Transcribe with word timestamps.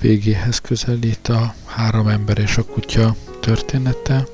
végéhez 0.00 0.58
közelít 0.58 1.28
a 1.28 1.54
három 1.64 2.08
ember 2.08 2.38
és 2.38 2.56
a 2.56 2.64
kutya 2.64 3.16
története. 3.40 4.26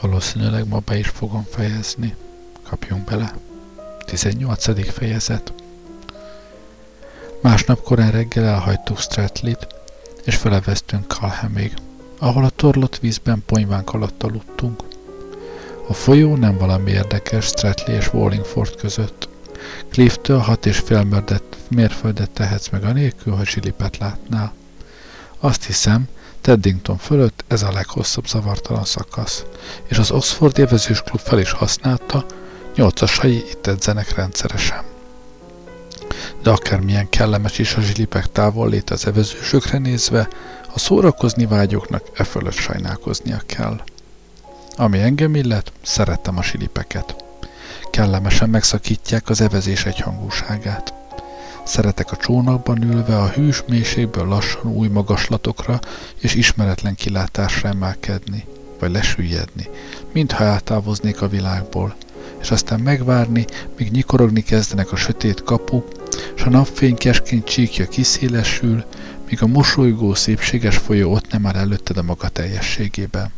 Valószínűleg 0.00 0.68
ma 0.68 0.78
be 0.78 0.98
is 0.98 1.08
fogom 1.08 1.46
fejezni. 1.50 2.14
Kapjunk 2.62 3.04
bele. 3.04 3.34
18. 4.04 4.92
fejezet. 4.92 5.52
Másnap 7.42 7.82
korán 7.82 8.10
reggel 8.10 8.44
elhagytuk 8.44 8.98
Stratlit, 8.98 9.66
és 10.24 10.36
feleveztünk 10.36 11.08
Kalhemig, 11.08 11.74
ahol 12.18 12.44
a 12.44 12.50
torlott 12.50 12.98
vízben 12.98 13.42
ponyvánk 13.46 13.92
alatt 13.94 14.22
aludtunk. 14.22 14.82
A 15.88 15.92
folyó 15.92 16.36
nem 16.36 16.58
valami 16.58 16.90
érdekes 16.90 17.44
Stratli 17.44 17.92
és 17.94 18.12
Wallingford 18.12 18.76
között. 18.76 19.28
Clifftől 19.88 20.38
hat 20.38 20.66
és 20.66 20.78
fél 20.78 21.24
mérföldet 21.68 22.30
tehetsz 22.30 22.68
meg 22.68 22.84
anélkül, 22.84 23.34
hogy 23.34 23.46
zsilipet 23.46 23.98
látnál. 23.98 24.52
Azt 25.40 25.64
hiszem, 25.64 26.08
Teddington 26.40 26.96
fölött 26.96 27.44
ez 27.48 27.62
a 27.62 27.72
leghosszabb 27.72 28.26
zavartalan 28.26 28.84
szakasz, 28.84 29.44
és 29.86 29.98
az 29.98 30.10
Oxford 30.10 30.58
évezős 30.58 31.02
klub 31.02 31.20
fel 31.20 31.38
is 31.38 31.50
használta, 31.50 32.26
nyolcasai 32.74 33.36
itt 33.36 33.66
edzenek 33.66 34.14
rendszeresen. 34.14 34.82
De 36.42 36.50
akármilyen 36.50 37.08
kellemes 37.08 37.58
is 37.58 37.74
a 37.74 37.80
zsilipek 37.80 38.32
távol 38.32 38.68
lét 38.68 38.90
az 38.90 39.06
evezősökre 39.06 39.78
nézve, 39.78 40.28
a 40.74 40.78
szórakozni 40.78 41.46
vágyóknak 41.46 42.02
e 42.14 42.24
fölött 42.24 42.52
sajnálkoznia 42.52 43.40
kell. 43.46 43.80
Ami 44.76 44.98
engem 44.98 45.34
illet, 45.34 45.72
szerettem 45.82 46.36
a 46.36 46.42
silipeket. 46.42 47.24
Kellemesen 47.90 48.50
megszakítják 48.50 49.28
az 49.28 49.40
evezés 49.40 49.84
egyhangúságát. 49.84 50.97
Szeretek 51.68 52.12
a 52.12 52.16
csónakban 52.16 52.82
ülve 52.82 53.18
a 53.18 53.28
hűs 53.28 53.62
mélységből 53.68 54.26
lassan 54.26 54.72
új 54.72 54.88
magaslatokra 54.88 55.80
és 56.20 56.34
ismeretlen 56.34 56.94
kilátásra 56.94 57.68
emelkedni, 57.68 58.44
vagy 58.78 58.90
lesüllyedni, 58.90 59.68
mintha 60.12 60.44
eltávoznék 60.44 61.22
a 61.22 61.28
világból, 61.28 61.94
és 62.40 62.50
aztán 62.50 62.80
megvárni, 62.80 63.44
míg 63.76 63.90
nyikorogni 63.90 64.42
kezdenek 64.42 64.92
a 64.92 64.96
sötét 64.96 65.42
kapuk, 65.42 65.86
s 66.34 66.42
a 66.42 66.50
napfény 66.50 66.96
keskeny 66.96 67.44
csíkja 67.44 67.88
kiszélesül, 67.88 68.84
míg 69.28 69.42
a 69.42 69.46
mosolygó 69.46 70.14
szépséges 70.14 70.76
folyó 70.76 71.12
ott 71.12 71.30
nem 71.32 71.46
áll 71.46 71.56
előtted 71.56 71.96
a 71.96 72.02
maga 72.02 72.28
teljességében. 72.28 73.32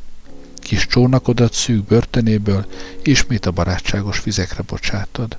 Kis 0.57 0.87
csónakodat 0.87 1.53
szűk 1.53 1.85
börtönéből 1.85 2.67
ismét 3.03 3.47
a 3.47 3.51
barátságos 3.51 4.23
vizekre 4.23 4.63
bocsátod. 4.63 5.39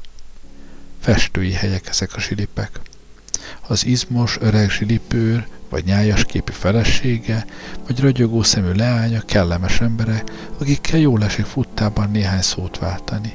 Festői 1.01 1.51
helyek 1.51 1.87
ezek 1.89 2.15
a 2.15 2.19
zsilipek. 2.19 2.79
Az 3.67 3.85
izmos, 3.85 4.37
öreg 4.39 4.69
zsilipőr, 4.69 5.47
vagy 5.69 5.83
nyájas 5.85 6.25
képű 6.25 6.51
felesége, 6.51 7.45
vagy 7.87 7.99
ragyogó 7.99 8.43
szemű 8.43 8.71
leánya 8.71 9.21
kellemes 9.25 9.81
emberek, 9.81 10.31
akikkel 10.59 10.99
jól 10.99 11.23
esik 11.23 11.45
futtában 11.45 12.11
néhány 12.11 12.41
szót 12.41 12.79
váltani. 12.79 13.33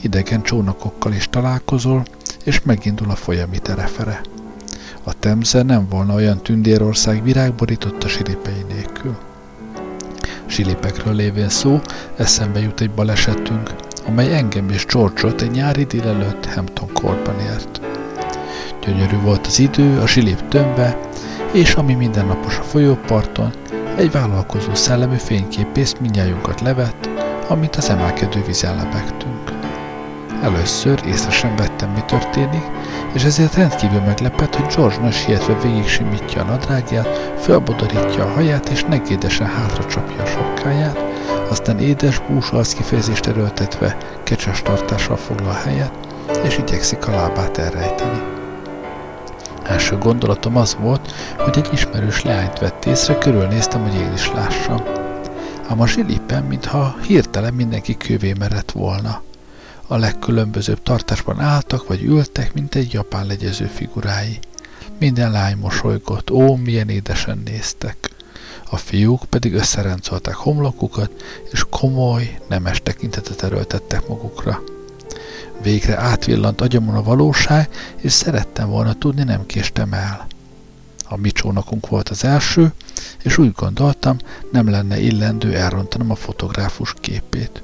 Idegen 0.00 0.42
csónakokkal 0.42 1.12
is 1.12 1.26
találkozol, 1.30 2.04
és 2.44 2.60
megindul 2.60 3.10
a 3.10 3.16
folyami 3.16 3.58
terefere. 3.58 4.20
A 5.02 5.12
Temze 5.12 5.62
nem 5.62 5.88
volna 5.88 6.14
olyan 6.14 6.42
tündérország 6.42 7.22
virágborított 7.22 8.04
a 8.04 8.08
silipei 8.08 8.64
nélkül. 8.68 9.18
Silipekről 10.46 11.14
lévén 11.14 11.48
szó, 11.48 11.80
eszembe 12.16 12.60
jut 12.60 12.80
egy 12.80 12.90
balesetünk, 12.90 13.87
amely 14.08 14.34
engem 14.34 14.68
és 14.70 14.86
George-ot 14.86 15.42
egy 15.42 15.50
nyári 15.50 15.84
délelőtt 15.84 16.46
Hampton 16.54 16.88
Courtban 16.92 17.40
ért. 17.40 17.80
Gyönyörű 18.80 19.16
volt 19.20 19.46
az 19.46 19.58
idő, 19.58 20.00
a 20.00 20.06
silip 20.06 20.48
tömve, 20.48 20.98
és 21.52 21.74
ami 21.74 21.94
mindennapos 21.94 22.58
a 22.58 22.62
folyóparton, 22.62 23.52
egy 23.96 24.10
vállalkozó 24.10 24.74
szellemű 24.74 25.16
fényképész 25.16 25.94
mindjájunkat 26.00 26.60
levett, 26.60 27.08
amint 27.48 27.76
az 27.76 27.90
emelkedő 27.90 28.42
vízen 28.46 28.76
lebegtünk. 28.76 29.52
Először 30.42 31.00
észre 31.06 31.30
sem 31.30 31.56
vettem, 31.56 31.90
mi 31.90 32.00
történik, 32.06 32.64
és 33.12 33.24
ezért 33.24 33.54
rendkívül 33.54 34.00
meglepett, 34.00 34.54
hogy 34.54 34.74
George 34.74 34.98
nagy 34.98 35.12
sietve 35.12 35.58
végig 35.62 35.86
simítja 35.86 36.42
a 36.42 36.44
nadrágját, 36.44 37.34
fölbodorítja 37.40 38.24
a 38.24 38.32
haját, 38.32 38.68
és 38.68 38.84
negédesen 38.84 39.46
hátra 39.46 39.86
csapja 39.86 40.22
a 40.22 40.26
sokkáját, 40.26 41.07
aztán 41.48 41.78
édes 41.78 42.20
bús 42.28 42.50
kifejezést 42.76 43.26
erőltetve 43.26 43.96
kecses 44.22 44.62
tartással 44.62 45.16
foglal 45.16 45.52
helyet, 45.52 45.92
és 46.44 46.58
igyekszik 46.58 47.06
a 47.06 47.10
lábát 47.10 47.58
elrejteni. 47.58 48.22
Első 49.64 49.98
gondolatom 49.98 50.56
az 50.56 50.76
volt, 50.80 51.12
hogy 51.36 51.58
egy 51.58 51.68
ismerős 51.72 52.22
leányt 52.22 52.58
vett 52.58 52.84
észre, 52.84 53.18
körülnéztem, 53.18 53.82
hogy 53.82 53.94
én 53.94 54.12
is 54.12 54.30
lássam. 54.32 54.82
Ám 55.68 55.80
a 55.80 55.86
zsilipen, 55.86 56.42
mintha 56.42 56.96
hirtelen 57.06 57.54
mindenki 57.54 57.96
kövé 57.96 58.32
merett 58.38 58.70
volna. 58.70 59.22
A 59.86 59.96
legkülönbözőbb 59.96 60.82
tartásban 60.82 61.40
álltak 61.40 61.88
vagy 61.88 62.02
ültek, 62.02 62.54
mint 62.54 62.74
egy 62.74 62.92
japán 62.92 63.26
legyező 63.26 63.66
figurái. 63.66 64.38
Minden 64.98 65.30
lány 65.30 65.56
mosolygott, 65.56 66.30
ó, 66.30 66.56
milyen 66.56 66.88
édesen 66.88 67.42
néztek. 67.44 68.07
A 68.70 68.76
fiúk 68.76 69.24
pedig 69.24 69.54
összeráncolták 69.54 70.34
homlokukat, 70.34 71.10
és 71.52 71.64
komoly, 71.70 72.38
nemes 72.48 72.80
tekintetet 72.82 73.42
erőltettek 73.42 74.08
magukra. 74.08 74.62
Végre 75.62 75.98
átvillant 75.98 76.60
agyamon 76.60 76.94
a 76.94 77.02
valóság, 77.02 77.68
és 77.96 78.12
szerettem 78.12 78.68
volna 78.68 78.94
tudni, 78.94 79.22
nem 79.22 79.46
késtem 79.46 79.92
el. 79.92 80.26
A 81.08 81.16
mi 81.16 81.30
csónakunk 81.30 81.88
volt 81.88 82.08
az 82.08 82.24
első, 82.24 82.72
és 83.22 83.38
úgy 83.38 83.52
gondoltam, 83.52 84.16
nem 84.52 84.70
lenne 84.70 85.00
illendő 85.00 85.54
elrontanom 85.54 86.10
a 86.10 86.14
fotográfus 86.14 86.94
képét. 87.00 87.62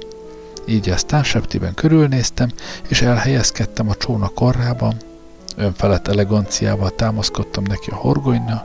Így 0.66 0.88
aztán 0.88 1.22
septiben 1.22 1.74
körülnéztem, 1.74 2.50
és 2.88 3.02
elhelyezkedtem 3.02 3.88
a 3.88 3.94
csónak 3.94 4.34
korrában. 4.34 4.96
Önfelett 5.56 6.08
eleganciával 6.08 6.90
támaszkodtam 6.90 7.64
neki 7.68 7.90
a 7.90 7.94
horgonyna, 7.94 8.60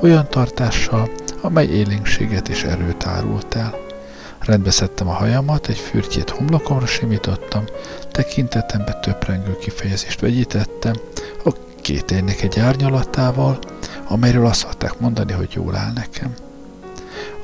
olyan 0.00 0.28
tartással, 0.28 1.10
amely 1.40 1.66
élénkséget 1.66 2.48
és 2.48 2.64
erőt 2.64 3.06
árult 3.06 3.54
el. 3.54 3.74
Rendbeszedtem 4.40 5.08
a 5.08 5.12
hajamat, 5.12 5.68
egy 5.68 5.78
fürtjét 5.78 6.30
homlokomra 6.30 6.86
simítottam, 6.86 7.64
tekintetembe 8.10 8.92
töprengő 8.92 9.58
kifejezést 9.58 10.20
vegyítettem, 10.20 10.94
a 11.44 11.50
kételynek 11.80 12.42
egy 12.42 12.58
árnyalatával, 12.58 13.58
amelyről 14.08 14.46
azt 14.46 14.60
szokták 14.60 14.98
mondani, 14.98 15.32
hogy 15.32 15.52
jól 15.52 15.76
áll 15.76 15.92
nekem. 15.94 16.34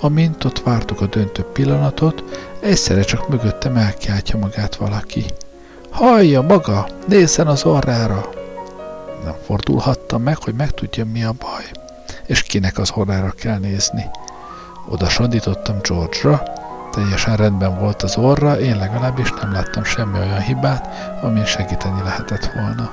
Amint 0.00 0.44
ott 0.44 0.62
vártuk 0.62 1.00
a 1.00 1.06
döntő 1.06 1.42
pillanatot, 1.42 2.24
egyszerre 2.60 3.02
csak 3.02 3.28
mögöttem 3.28 3.76
elkiáltja 3.76 4.38
magát 4.38 4.76
valaki. 4.76 5.24
Hallja 5.90 6.42
maga, 6.42 6.88
nézzen 7.08 7.46
az 7.46 7.64
orrára! 7.64 8.39
Nem 9.24 9.34
fordulhattam 9.46 10.22
meg, 10.22 10.36
hogy 10.36 10.54
megtudjam 10.54 11.08
mi 11.08 11.24
a 11.24 11.32
baj, 11.32 11.64
és 12.26 12.42
kinek 12.42 12.78
az 12.78 12.90
orrára 12.94 13.30
kell 13.30 13.58
nézni. 13.58 14.10
Oda 14.88 15.08
sandítottam 15.08 15.76
George-ra, 15.82 16.42
teljesen 16.90 17.36
rendben 17.36 17.78
volt 17.78 18.02
az 18.02 18.16
orra, 18.16 18.60
én 18.60 18.76
legalábbis 18.76 19.32
nem 19.32 19.52
láttam 19.52 19.84
semmi 19.84 20.18
olyan 20.18 20.40
hibát, 20.40 20.88
amin 21.22 21.44
segíteni 21.44 22.02
lehetett 22.02 22.50
volna. 22.54 22.90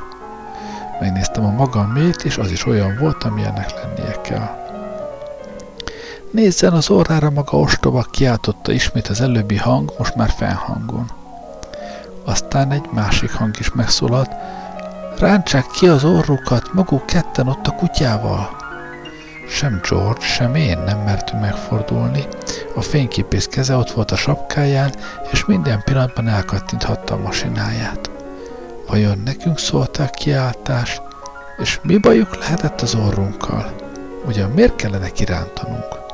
Megnéztem 1.00 1.46
a 1.46 1.52
magam 1.52 1.90
mét, 1.90 2.24
és 2.24 2.38
az 2.38 2.52
is 2.52 2.66
olyan 2.66 2.98
volt, 3.00 3.24
amilyennek 3.24 3.74
lennie 3.74 4.22
kell. 4.22 4.66
Nézzen 6.32 6.74
az 6.74 6.90
orrára 6.90 7.30
maga 7.30 7.58
ostoba, 7.58 8.06
kiáltotta 8.12 8.72
ismét 8.72 9.08
az 9.08 9.22
előbbi 9.22 9.58
hang, 9.58 9.94
most 9.98 10.16
már 10.16 10.30
fennhangon. 10.30 11.12
Aztán 12.26 12.72
egy 12.72 12.90
másik 12.92 13.32
hang 13.32 13.56
is 13.60 13.72
megszólalt, 13.72 14.32
rántsák 15.20 15.66
ki 15.66 15.88
az 15.88 16.04
orrukat, 16.04 16.74
maguk 16.74 17.06
ketten 17.06 17.48
ott 17.48 17.68
a 17.68 17.72
kutyával. 17.72 18.50
Sem 19.50 19.80
George, 19.90 20.26
sem 20.26 20.56
én 20.56 20.78
nem 20.78 21.00
mertünk 21.00 21.42
megfordulni. 21.42 22.24
A 22.76 22.82
fényképész 22.82 23.46
keze 23.46 23.76
ott 23.76 23.92
volt 23.92 24.12
a 24.12 24.16
sapkáján, 24.16 24.94
és 25.32 25.46
minden 25.46 25.82
pillanatban 25.84 26.28
elkattinthatta 26.28 27.14
a 27.14 27.22
masináját. 27.22 28.10
Vajon 28.88 29.22
nekünk 29.26 29.60
szólt 29.60 29.98
a 29.98 30.10
kiáltás, 30.10 31.02
és 31.58 31.80
mi 31.84 31.98
bajuk 31.98 32.38
lehetett 32.38 32.82
az 32.82 32.96
orrunkkal? 32.96 33.76
Ugyan 34.26 34.50
miért 34.50 34.76
kellene 34.76 35.10
kirántanunk? 35.10 36.06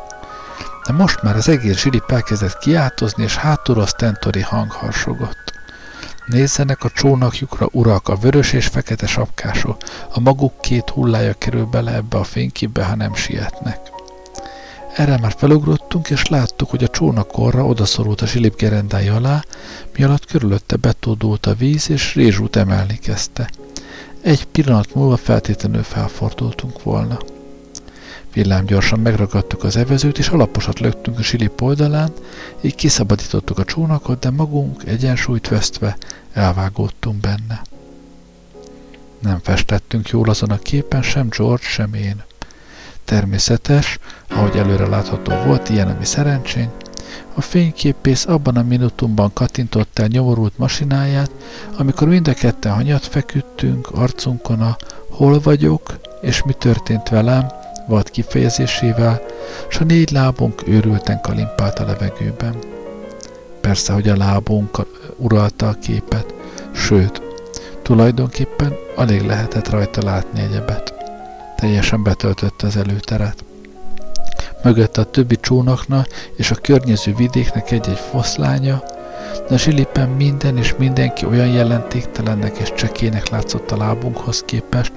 de 0.85 0.93
most 0.93 1.21
már 1.21 1.35
az 1.35 1.49
egész 1.49 1.77
zsilip 1.77 2.11
elkezdett 2.11 2.57
kiáltozni, 2.57 3.23
és 3.23 3.35
hátulról 3.35 3.87
stentori 3.87 4.41
hang 4.41 4.71
harsogott. 4.71 5.42
Nézzenek 6.25 6.83
a 6.83 6.89
csónakjukra, 6.89 7.67
urak, 7.71 8.07
a 8.07 8.15
vörös 8.15 8.53
és 8.53 8.67
fekete 8.67 9.07
sapkások, 9.07 9.77
a 10.13 10.19
maguk 10.19 10.61
két 10.61 10.89
hullája 10.89 11.33
kerül 11.33 11.65
bele 11.65 11.93
ebbe 11.93 12.17
a 12.17 12.23
fényképbe, 12.23 12.85
ha 12.85 12.95
nem 12.95 13.13
sietnek. 13.13 13.79
Erre 14.95 15.17
már 15.17 15.33
felugrottunk, 15.37 16.09
és 16.09 16.25
láttuk, 16.25 16.69
hogy 16.69 16.83
a 16.83 16.87
csónakorra 16.87 17.65
odaszorult 17.65 18.21
a 18.21 18.25
zsilip 18.25 18.57
gerendája 18.57 19.15
alá, 19.15 19.43
mi 19.97 20.03
alatt 20.03 20.25
körülötte 20.25 20.75
betódult 20.75 21.45
a 21.45 21.53
víz, 21.53 21.89
és 21.89 22.15
rézsút 22.15 22.55
emelni 22.55 22.97
kezdte. 22.97 23.49
Egy 24.21 24.45
pillanat 24.45 24.95
múlva 24.95 25.17
feltétlenül 25.17 25.83
felfordultunk 25.83 26.83
volna. 26.83 27.17
Villám 28.33 28.65
gyorsan 28.65 28.99
megragadtuk 28.99 29.63
az 29.63 29.75
evezőt, 29.75 30.17
és 30.17 30.27
alaposat 30.27 30.79
lögtünk 30.79 31.19
a 31.19 31.21
silip 31.21 31.61
oldalán, 31.61 32.11
így 32.61 32.75
kiszabadítottuk 32.75 33.59
a 33.59 33.63
csónakot, 33.63 34.19
de 34.19 34.29
magunk 34.29 34.83
egyensúlyt 34.83 35.47
vesztve 35.47 35.97
elvágódtunk 36.33 37.19
benne. 37.19 37.61
Nem 39.19 39.39
festettünk 39.43 40.09
jól 40.09 40.29
azon 40.29 40.49
a 40.49 40.57
képen, 40.57 41.01
sem 41.01 41.27
George, 41.29 41.65
sem 41.65 41.93
én. 41.93 42.23
Természetes, 43.05 43.99
ahogy 44.29 44.55
előre 44.55 44.87
látható 44.87 45.33
volt, 45.45 45.69
ilyen 45.69 45.87
a 45.87 45.95
mi 45.99 46.05
szerencsénk, 46.05 46.71
a 47.33 47.41
fényképész 47.41 48.25
abban 48.25 48.57
a 48.57 48.63
minutumban 48.63 49.33
kattintott 49.33 49.99
el 49.99 50.07
nyomorult 50.07 50.57
masináját, 50.57 51.31
amikor 51.77 52.07
mind 52.07 52.27
a 52.27 52.33
ketten 52.33 52.73
hanyat 52.73 53.05
feküdtünk 53.05 53.89
arcunkon 53.91 54.61
a 54.61 54.77
hol 55.09 55.39
vagyok, 55.39 55.99
és 56.21 56.43
mi 56.43 56.53
történt 56.53 57.09
velem, 57.09 57.47
vad 57.87 58.09
kifejezésével, 58.09 59.21
s 59.69 59.79
a 59.79 59.83
négy 59.83 60.11
lábunk 60.11 60.67
őrülten 60.67 61.21
kalimpált 61.21 61.79
a 61.79 61.85
levegőben. 61.85 62.55
Persze, 63.61 63.93
hogy 63.93 64.09
a 64.09 64.17
lábunk 64.17 64.77
uralta 65.17 65.67
a 65.67 65.73
képet, 65.81 66.33
sőt, 66.71 67.21
tulajdonképpen 67.81 68.73
alig 68.95 69.25
lehetett 69.25 69.69
rajta 69.69 70.03
látni 70.03 70.41
egyebet. 70.41 70.93
Teljesen 71.55 72.03
betöltötte 72.03 72.67
az 72.67 72.77
előteret. 72.77 73.43
Mögött 74.63 74.97
a 74.97 75.03
többi 75.03 75.35
csónakna 75.35 76.05
és 76.35 76.51
a 76.51 76.55
környező 76.55 77.15
vidéknek 77.15 77.71
egy-egy 77.71 77.99
foszlánya, 78.11 78.83
de 79.49 79.57
zsilipen 79.57 80.09
minden 80.09 80.57
és 80.57 80.75
mindenki 80.77 81.25
olyan 81.25 81.47
jelentéktelennek 81.47 82.57
és 82.57 82.73
csekének 82.75 83.29
látszott 83.29 83.71
a 83.71 83.77
lábunkhoz 83.77 84.43
képest, 84.45 84.91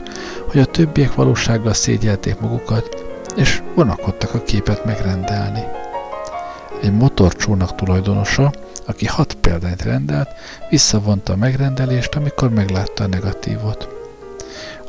hogy 0.50 0.60
a 0.60 0.64
többiek 0.64 1.14
valósággal 1.14 1.74
szégyelték 1.74 2.40
magukat, 2.40 3.04
és 3.36 3.62
vonakodtak 3.74 4.34
a 4.34 4.42
képet 4.42 4.84
megrendelni. 4.84 5.62
Egy 6.82 6.92
motorcsónak 6.92 7.74
tulajdonosa, 7.74 8.52
aki 8.86 9.06
hat 9.06 9.34
példányt 9.34 9.82
rendelt, 9.82 10.28
visszavonta 10.70 11.32
a 11.32 11.36
megrendelést, 11.36 12.14
amikor 12.14 12.50
meglátta 12.50 13.04
a 13.04 13.06
negatívot. 13.06 13.88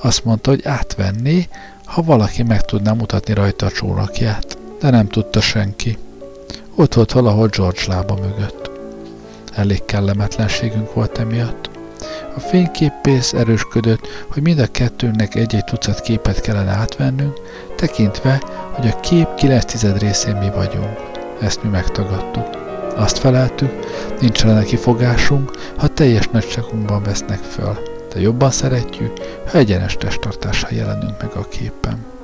Azt 0.02 0.26
mondta, 0.26 0.50
hogy 0.50 0.66
átvenné, 0.66 1.48
ha 1.86 2.02
valaki 2.02 2.44
meg 2.44 2.62
tudná 2.62 2.92
mutatni 2.94 3.34
rajta 3.34 3.66
a 3.66 3.72
csónakját, 3.72 4.58
de 4.80 4.90
nem 4.90 5.08
tudta 5.08 5.42
senki. 5.42 5.98
Ott 6.76 6.94
volt 6.94 7.12
valahol 7.12 7.48
George 7.48 7.82
lába 7.88 8.16
mögött. 8.16 8.77
Elég 9.58 9.86
kellemetlenségünk 9.86 10.94
volt 10.94 11.18
emiatt. 11.18 11.70
A 12.36 12.40
fényképész 12.40 13.34
erősködött, 13.34 14.08
hogy 14.28 14.44
mind 14.44 14.60
a 14.60 14.72
kettőnknek 14.72 15.36
egy-egy 15.36 15.64
tucat 15.64 16.02
képet 16.02 16.42
kellene 16.42 16.72
átvennünk, 16.72 17.40
tekintve, 17.76 18.42
hogy 18.72 18.88
a 18.88 19.00
kép 19.00 19.34
9 19.36 20.00
részén 20.00 20.36
mi 20.36 20.50
vagyunk. 20.50 21.00
Ezt 21.42 21.64
mi 21.64 21.70
megtagadtuk. 21.70 22.48
Azt 22.96 23.18
feleltük, 23.18 23.74
nincs 24.22 24.44
rá 24.44 24.64
kifogásunk, 24.64 25.52
ha 25.78 25.88
teljes 25.88 26.28
nagyságunkban 26.28 27.04
vesznek 27.04 27.40
föl, 27.40 27.78
de 28.14 28.20
jobban 28.20 28.52
szeretjük, 28.52 29.14
ha 29.52 29.58
egyenes 29.58 29.96
testtartással 29.96 30.70
jelenünk 30.72 31.22
meg 31.22 31.32
a 31.36 31.48
képen. 31.48 32.17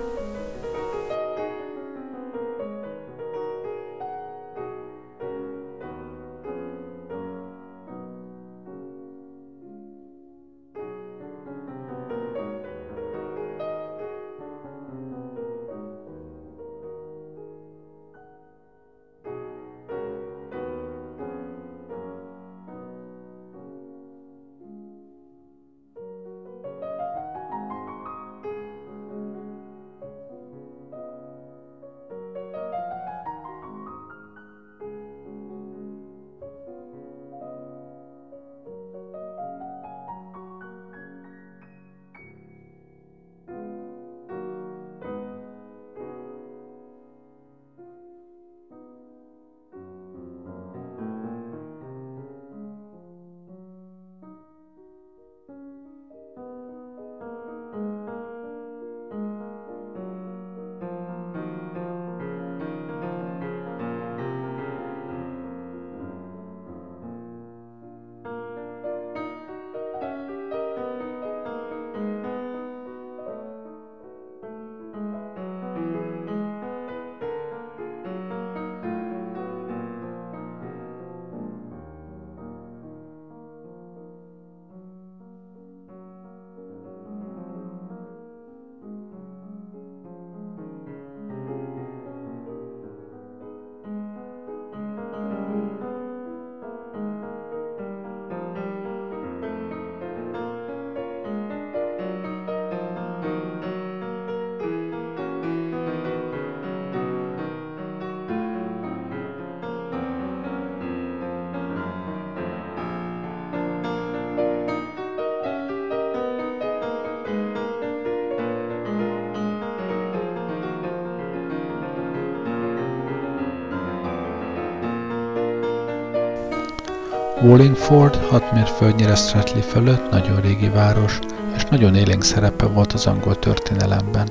Wallingford 127.43 128.15
hat 128.15 128.51
mérföldnyire 128.53 129.15
Strathley 129.15 129.61
fölött 129.61 130.11
nagyon 130.11 130.41
régi 130.41 130.69
város, 130.69 131.19
és 131.55 131.63
nagyon 131.63 131.95
élénk 131.95 132.23
szerepe 132.23 132.65
volt 132.65 132.93
az 132.93 133.05
angol 133.05 133.39
történelemben. 133.39 134.29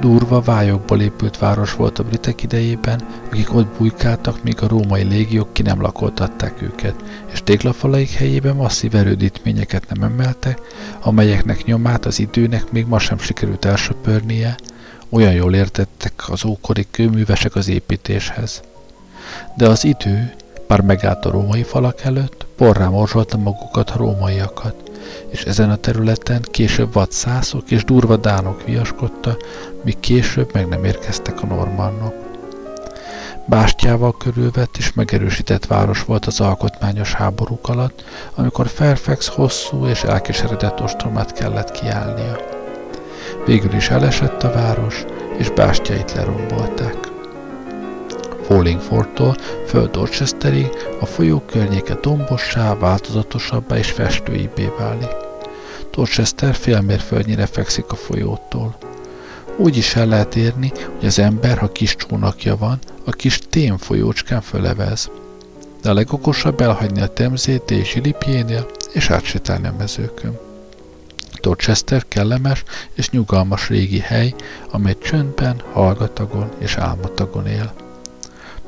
Durva 0.00 0.40
vályokból 0.40 1.00
épült 1.00 1.38
város 1.38 1.74
volt 1.74 1.98
a 1.98 2.02
britek 2.02 2.42
idejében, 2.42 3.00
akik 3.30 3.54
ott 3.54 3.76
bujkáltak, 3.78 4.42
míg 4.42 4.62
a 4.62 4.68
római 4.68 5.02
légiók 5.02 5.52
ki 5.52 5.62
nem 5.62 5.80
lakoltatták 5.80 6.62
őket, 6.62 6.94
és 7.32 7.42
téglafalaik 7.44 8.10
helyében 8.10 8.56
masszív 8.56 8.94
erődítményeket 8.94 9.84
nem 9.88 10.02
emeltek, 10.02 10.60
amelyeknek 11.02 11.64
nyomát 11.64 12.06
az 12.06 12.18
időnek 12.18 12.70
még 12.70 12.86
ma 12.86 12.98
sem 12.98 13.18
sikerült 13.18 13.64
elsöpörnie, 13.64 14.56
olyan 15.08 15.32
jól 15.32 15.54
értettek 15.54 16.12
az 16.28 16.44
ókori 16.44 16.86
kőművesek 16.90 17.54
az 17.54 17.68
építéshez. 17.68 18.62
De 19.56 19.68
az 19.68 19.84
idő, 19.84 20.32
bár 20.72 20.80
megállt 20.80 21.24
a 21.24 21.30
római 21.30 21.62
falak 21.62 22.00
előtt, 22.00 22.46
porrá 22.56 22.88
morzsolta 22.88 23.36
magukat 23.36 23.90
a 23.90 23.96
rómaiakat, 23.96 24.74
és 25.28 25.44
ezen 25.44 25.70
a 25.70 25.76
területen 25.76 26.42
később 26.50 26.92
vadszászok 26.92 27.70
és 27.70 27.84
durva 27.84 28.16
dánok 28.16 28.64
viaskodta, 28.64 29.36
míg 29.82 30.00
később 30.00 30.50
meg 30.52 30.68
nem 30.68 30.84
érkeztek 30.84 31.42
a 31.42 31.46
normannok. 31.46 32.14
Bástyával 33.46 34.16
körülvett 34.16 34.76
és 34.76 34.92
megerősített 34.92 35.66
város 35.66 36.04
volt 36.04 36.26
az 36.26 36.40
alkotmányos 36.40 37.12
háborúk 37.12 37.68
alatt, 37.68 38.04
amikor 38.34 38.68
Fairfax 38.68 39.28
hosszú 39.28 39.86
és 39.86 40.02
elkeseredett 40.02 40.80
ostromát 40.80 41.32
kellett 41.32 41.70
kiállnia. 41.70 42.36
Végül 43.46 43.72
is 43.72 43.90
elesett 43.90 44.42
a 44.42 44.52
város, 44.52 45.04
és 45.38 45.50
bástyait 45.50 46.12
lerombolták. 46.12 47.11
Hollingfordtól 48.52 49.36
föl 49.66 49.88
Dorchesterig 49.90 50.68
a 51.00 51.06
folyó 51.06 51.40
környéke 51.40 51.94
dombossá, 51.94 52.74
változatosabbá 52.74 53.76
és 53.76 53.90
festőibbé 53.90 54.70
válik. 54.78 55.16
Dorchester 55.90 56.54
fél 56.54 56.80
mérföldnyire 56.80 57.46
fekszik 57.46 57.84
a 57.88 57.94
folyótól. 57.94 58.76
Úgy 59.56 59.76
is 59.76 59.94
el 59.94 60.06
lehet 60.06 60.36
érni, 60.36 60.72
hogy 60.98 61.06
az 61.06 61.18
ember, 61.18 61.58
ha 61.58 61.72
kis 61.72 61.96
csónakja 61.96 62.56
van, 62.56 62.78
a 63.04 63.10
kis 63.10 63.38
tém 63.38 63.76
folyócskán 63.76 64.40
fölevez. 64.40 65.10
De 65.82 65.90
a 65.90 65.94
legokosabb 65.94 66.60
elhagyni 66.60 67.00
a 67.00 67.12
temzét 67.12 67.70
és 67.70 67.94
Ilipjénél, 67.94 68.66
és 68.92 69.10
átsétálni 69.10 69.66
a 69.66 69.74
mezőkön. 69.78 70.38
Dorchester 71.40 72.04
kellemes 72.08 72.64
és 72.94 73.10
nyugalmas 73.10 73.68
régi 73.68 73.98
hely, 73.98 74.34
amely 74.70 74.96
csöndben, 75.02 75.62
hallgatagon 75.72 76.48
és 76.58 76.76
álmatagon 76.76 77.46
él. 77.46 77.81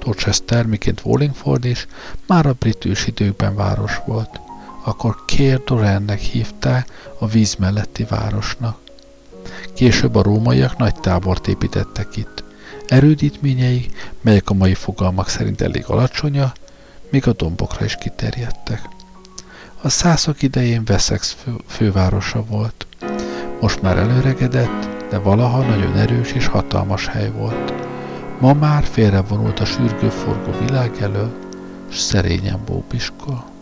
Dorchester, 0.04 0.66
miként 0.66 1.00
Wallingford 1.04 1.64
is, 1.64 1.86
már 2.26 2.46
a 2.46 2.52
brit 2.58 2.84
időkben 3.06 3.54
város 3.54 4.00
volt. 4.06 4.40
Akkor 4.84 5.24
Kér 5.26 5.64
Dorennek 5.64 6.18
hívták 6.18 6.88
a 7.18 7.26
víz 7.26 7.54
melletti 7.54 8.04
városnak. 8.08 8.78
Később 9.74 10.14
a 10.14 10.22
rómaiak 10.22 10.76
nagy 10.76 10.94
tábort 10.94 11.48
építettek 11.48 12.16
itt. 12.16 12.44
Erődítményei, 12.86 13.90
melyek 14.20 14.50
a 14.50 14.54
mai 14.54 14.74
fogalmak 14.74 15.28
szerint 15.28 15.60
elég 15.60 15.84
alacsonyak, 15.86 16.56
még 17.10 17.28
a 17.28 17.32
dombokra 17.32 17.84
is 17.84 17.94
kiterjedtek. 17.94 18.88
A 19.82 19.88
szászok 19.88 20.42
idején 20.42 20.82
Wessex 20.88 21.36
fő, 21.42 21.54
fővárosa 21.66 22.44
volt. 22.44 22.86
Most 23.60 23.82
már 23.82 23.96
előregedett, 23.96 25.08
de 25.10 25.18
valaha 25.18 25.62
nagyon 25.62 25.96
erős 25.96 26.32
és 26.32 26.46
hatalmas 26.46 27.06
hely 27.06 27.30
volt. 27.30 27.83
Ma 28.44 28.52
már 28.52 28.84
félrevonult 28.84 29.60
a 29.60 29.64
sürgőforgó 29.64 30.52
világ 30.66 30.96
elől, 31.00 31.32
s 31.90 31.98
szerényen 31.98 32.60
bópiskol. 32.64 33.53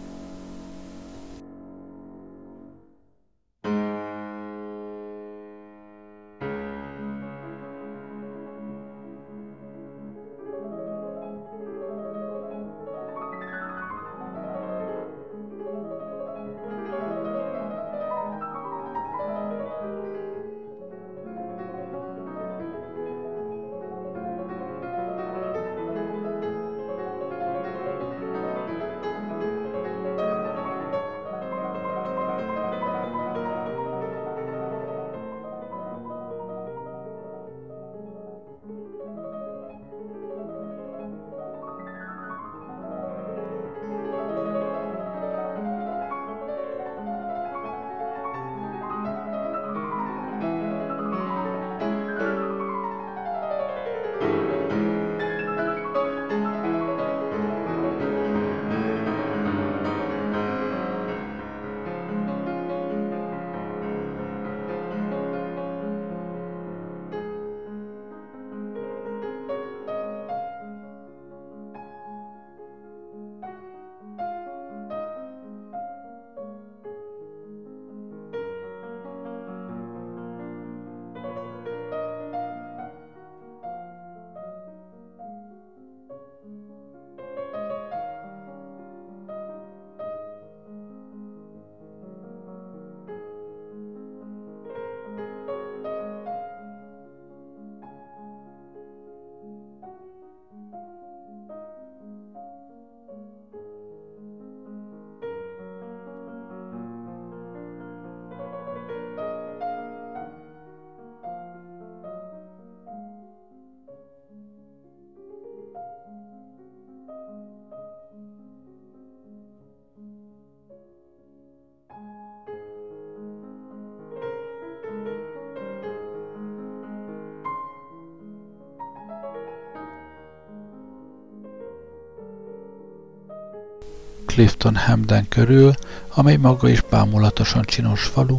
Clifton 134.33 134.77
Hamden 134.77 135.29
körül, 135.29 135.75
amely 136.09 136.37
maga 136.37 136.69
is 136.69 136.81
bámulatosan 136.81 137.63
csinos 137.63 138.05
falu, 138.05 138.37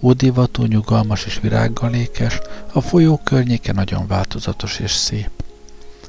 ódivatú, 0.00 0.64
nyugalmas 0.64 1.24
és 1.24 1.40
virággalékes, 1.40 2.38
a 2.72 2.80
folyó 2.80 3.20
környéke 3.24 3.72
nagyon 3.72 4.06
változatos 4.06 4.78
és 4.78 4.90
szép. 4.90 5.30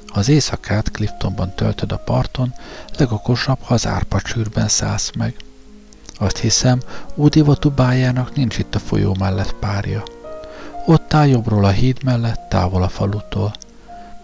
Az 0.08 0.30
éjszakát 0.30 0.92
Cliftonban 0.92 1.56
töltöd 1.56 1.92
a 1.92 1.98
parton, 1.98 2.54
legokosabb, 2.98 3.60
ha 3.62 3.74
az 3.74 3.88
árpacsűrben 3.88 4.68
szállsz 4.68 5.12
meg. 5.18 5.36
Azt 6.20 6.38
hiszem, 6.38 6.82
ódivatú 7.16 7.70
bájának 7.70 8.36
nincs 8.36 8.58
itt 8.58 8.76
a 8.76 8.80
folyó 8.80 9.16
mellett 9.20 9.56
párja. 9.60 10.04
Ott 10.86 11.14
áll 11.14 11.28
jobbról 11.28 11.66
a 11.66 11.70
híd 11.70 12.04
mellett, 12.04 12.50
távol 12.50 12.84
a 12.84 12.90
falutól. 12.90 13.54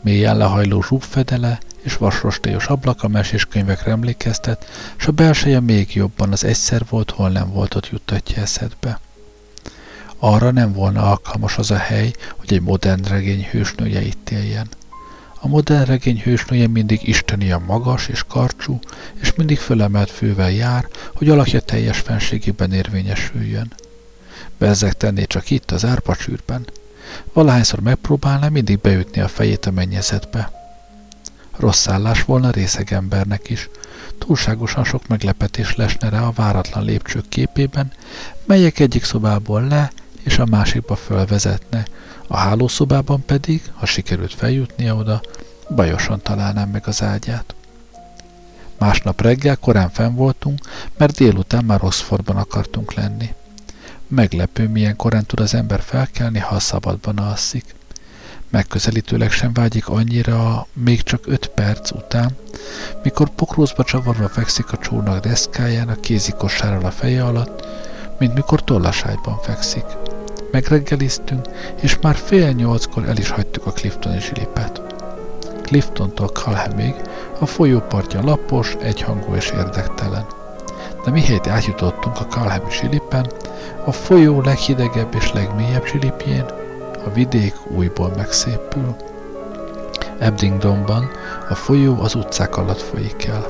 Mélyen 0.02 0.38
lehajló 0.38 0.82
zsúbfedele 0.82 1.60
és 1.84 1.98
vasrostélyos 1.98 2.68
ablaka 2.68 3.08
meséskönyvekre 3.08 3.92
emlékeztet, 3.92 4.66
s 4.96 5.08
a 5.08 5.12
belseje 5.12 5.60
még 5.60 5.96
jobban 5.96 6.32
az 6.32 6.44
egyszer 6.44 6.86
volt, 6.90 7.12
hol 7.12 7.30
nem 7.30 7.52
volt 7.52 7.76
ott 7.76 7.90
juttatja 7.90 8.42
eszedbe. 8.42 9.00
Arra 10.18 10.52
nem 10.52 10.74
volna 10.74 11.10
alkalmas 11.10 11.58
az 11.58 11.72
a 11.72 11.78
hely, 11.78 12.14
hogy 12.36 12.54
egy 12.54 12.62
modern 12.62 13.04
regény 13.04 13.48
hősnője 13.52 14.02
itt 14.02 14.30
éljen. 14.30 14.68
A 15.40 15.48
modern 15.48 15.86
regény 15.86 16.22
hősnője 16.22 16.68
mindig 16.68 17.08
isteni 17.08 17.56
magas 17.66 18.08
és 18.08 18.24
karcsú, 18.28 18.80
és 19.22 19.34
mindig 19.34 19.58
fölemelt 19.58 20.10
fővel 20.10 20.52
jár, 20.52 20.88
hogy 21.16 21.30
alakja 21.30 21.60
teljes 21.60 22.00
fenségében 22.00 22.72
érvényesüljön. 22.72 23.74
Bezzeg 24.58 24.94
tenné 24.94 25.24
csak 25.24 25.50
itt, 25.50 25.72
az 25.72 25.86
árpacsűrben. 25.86 26.68
Valahányszor 27.34 27.80
megpróbálná 27.80 28.48
mindig 28.48 28.80
beütni 28.80 29.22
a 29.22 29.28
fejét 29.28 29.66
a 29.66 29.72
mennyezetbe. 29.72 30.63
Rossz 31.58 31.88
állás 31.88 32.24
volna 32.24 32.50
részeg 32.50 32.94
embernek 32.94 33.50
is. 33.50 33.70
Túlságosan 34.18 34.84
sok 34.84 35.08
meglepetés 35.08 35.76
lesne 35.76 36.10
rá 36.10 36.22
a 36.22 36.32
váratlan 36.32 36.84
lépcsők 36.84 37.30
képében, 37.30 37.92
melyek 38.46 38.80
egyik 38.80 39.04
szobából 39.04 39.68
le 39.68 39.92
és 40.24 40.38
a 40.38 40.46
másikba 40.46 40.96
fölvezetne, 40.96 41.86
a 42.28 42.38
hálószobában 42.38 43.26
pedig, 43.26 43.62
ha 43.74 43.86
sikerült 43.86 44.34
feljutnia 44.34 44.96
oda, 44.96 45.22
bajosan 45.76 46.22
találnám 46.22 46.70
meg 46.70 46.88
az 46.88 47.02
ágyát. 47.02 47.56
Másnap 48.78 49.22
reggel 49.22 49.58
korán 49.58 49.90
fenn 49.90 50.16
voltunk, 50.16 50.60
mert 50.98 51.16
délután 51.16 51.66
már 51.66 51.84
Oxfordban 51.84 52.36
akartunk 52.36 52.94
lenni. 52.94 53.34
Meglepő, 54.08 54.68
milyen 54.68 54.96
korán 54.96 55.26
tud 55.26 55.40
az 55.40 55.54
ember 55.54 55.82
felkelni, 55.82 56.40
ha 56.40 56.56
a 56.56 56.60
szabadban 56.60 57.18
alszik 57.18 57.66
megközelítőleg 58.54 59.32
sem 59.32 59.54
vágyik 59.54 59.88
annyira 59.88 60.68
még 60.74 61.04
csak 61.04 61.24
öt 61.28 61.48
perc 61.48 61.92
után, 61.92 62.38
mikor 63.04 63.30
pokrózba 63.30 63.84
csavarva 63.84 64.28
fekszik 64.28 64.72
a 64.72 64.78
csónak 64.78 65.20
deszkáján 65.20 65.90
a 65.90 66.00
kézikosárral 66.00 66.86
a 66.86 66.92
feje 66.92 67.26
alatt, 67.26 67.66
mint 68.20 68.34
mikor 68.34 68.64
tollasájban 68.64 69.38
fekszik. 69.42 69.86
Megreggeliztünk, 70.52 71.48
és 71.82 72.00
már 72.02 72.16
fél 72.16 72.52
nyolckor 72.52 73.08
el 73.08 73.18
is 73.18 73.30
hagytuk 73.30 73.66
a 73.66 73.72
Cliftoni 73.72 74.20
zsilipet. 74.20 74.82
Cliftontól 75.62 76.28
Calhamig 76.28 76.96
a 77.40 77.46
folyópartja 77.46 78.24
lapos, 78.24 78.76
egyhangú 78.82 79.36
és 79.36 79.50
érdektelen. 79.50 80.26
De 81.06 81.12
mihelyt 81.12 81.48
átjutottunk 81.48 82.20
a 82.20 82.26
Calhami 82.26 82.72
zsilipen, 82.72 83.32
a 83.86 83.92
folyó 83.92 84.42
leghidegebb 84.42 85.16
és 85.16 85.32
legmélyebb 85.32 85.86
zsilipjén, 85.86 86.62
a 87.06 87.10
vidék 87.14 87.54
újból 87.68 88.12
megszépül. 88.16 88.96
Abingdonban 90.22 91.10
a 91.50 91.56
folyó 91.56 92.02
az 92.02 92.16
utcák 92.16 92.58
alatt 92.58 92.82
folyik 92.82 93.26
el. 93.26 93.48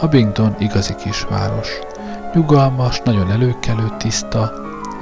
Abingdon 0.00 0.54
igazi 0.58 0.94
kisváros. 0.94 1.78
Nyugalmas, 2.34 3.00
nagyon 3.04 3.30
előkelő, 3.30 3.92
tiszta 3.98 4.52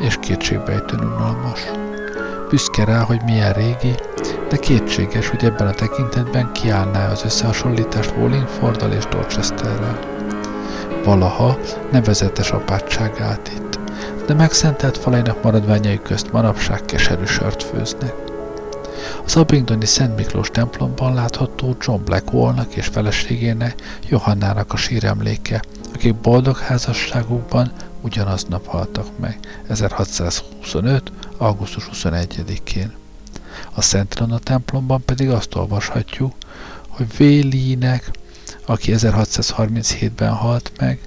és 0.00 0.16
kétségbejtően 0.20 1.04
unalmas. 1.04 1.60
Büszke 2.50 2.84
rá, 2.84 3.00
hogy 3.00 3.20
milyen 3.24 3.52
régi, 3.52 3.94
de 4.48 4.56
kétséges, 4.56 5.28
hogy 5.28 5.44
ebben 5.44 5.66
a 5.66 5.72
tekintetben 5.72 6.52
kiállná 6.52 7.10
az 7.10 7.24
összehasonlítást 7.24 8.14
Wallingforddal 8.16 8.92
és 8.92 9.04
Dorchesterrel. 9.04 9.98
Valaha 11.04 11.58
nevezetes 11.90 12.50
apátság 12.50 13.20
állt 13.20 13.48
itt, 13.48 13.69
de 14.30 14.36
megszentelt 14.36 14.98
falainak 14.98 15.42
maradványai 15.42 16.00
közt 16.02 16.32
manapság 16.32 16.84
keserű 16.84 17.24
sört 17.24 17.62
főznek. 17.62 18.14
Az 19.24 19.36
Abingdoni 19.36 19.86
Szent 19.86 20.16
Miklós 20.16 20.50
templomban 20.50 21.14
látható 21.14 21.76
John 21.80 22.04
Blackwellnak 22.04 22.74
és 22.74 22.86
feleségének 22.86 23.98
Johannának 24.08 24.72
a 24.72 24.76
síremléke, 24.76 25.62
akik 25.94 26.14
boldog 26.14 26.56
házasságukban 26.58 27.72
ugyanaznap 28.00 28.66
haltak 28.66 29.06
meg, 29.20 29.38
1625. 29.68 31.12
augusztus 31.36 31.88
21-én. 31.92 32.92
A 33.74 33.82
Szent 33.82 34.14
Ilona 34.14 34.38
templomban 34.38 35.02
pedig 35.04 35.30
azt 35.30 35.54
olvashatjuk, 35.54 36.34
hogy 36.88 37.16
Vélinek, 37.16 38.10
aki 38.66 38.92
1637-ben 38.96 40.32
halt 40.32 40.72
meg, 40.78 41.00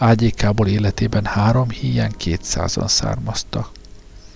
ágyékából 0.00 0.66
életében 0.66 1.24
három 1.24 1.70
híján 1.70 2.12
kétszázan 2.16 2.88
származtak. 2.88 3.70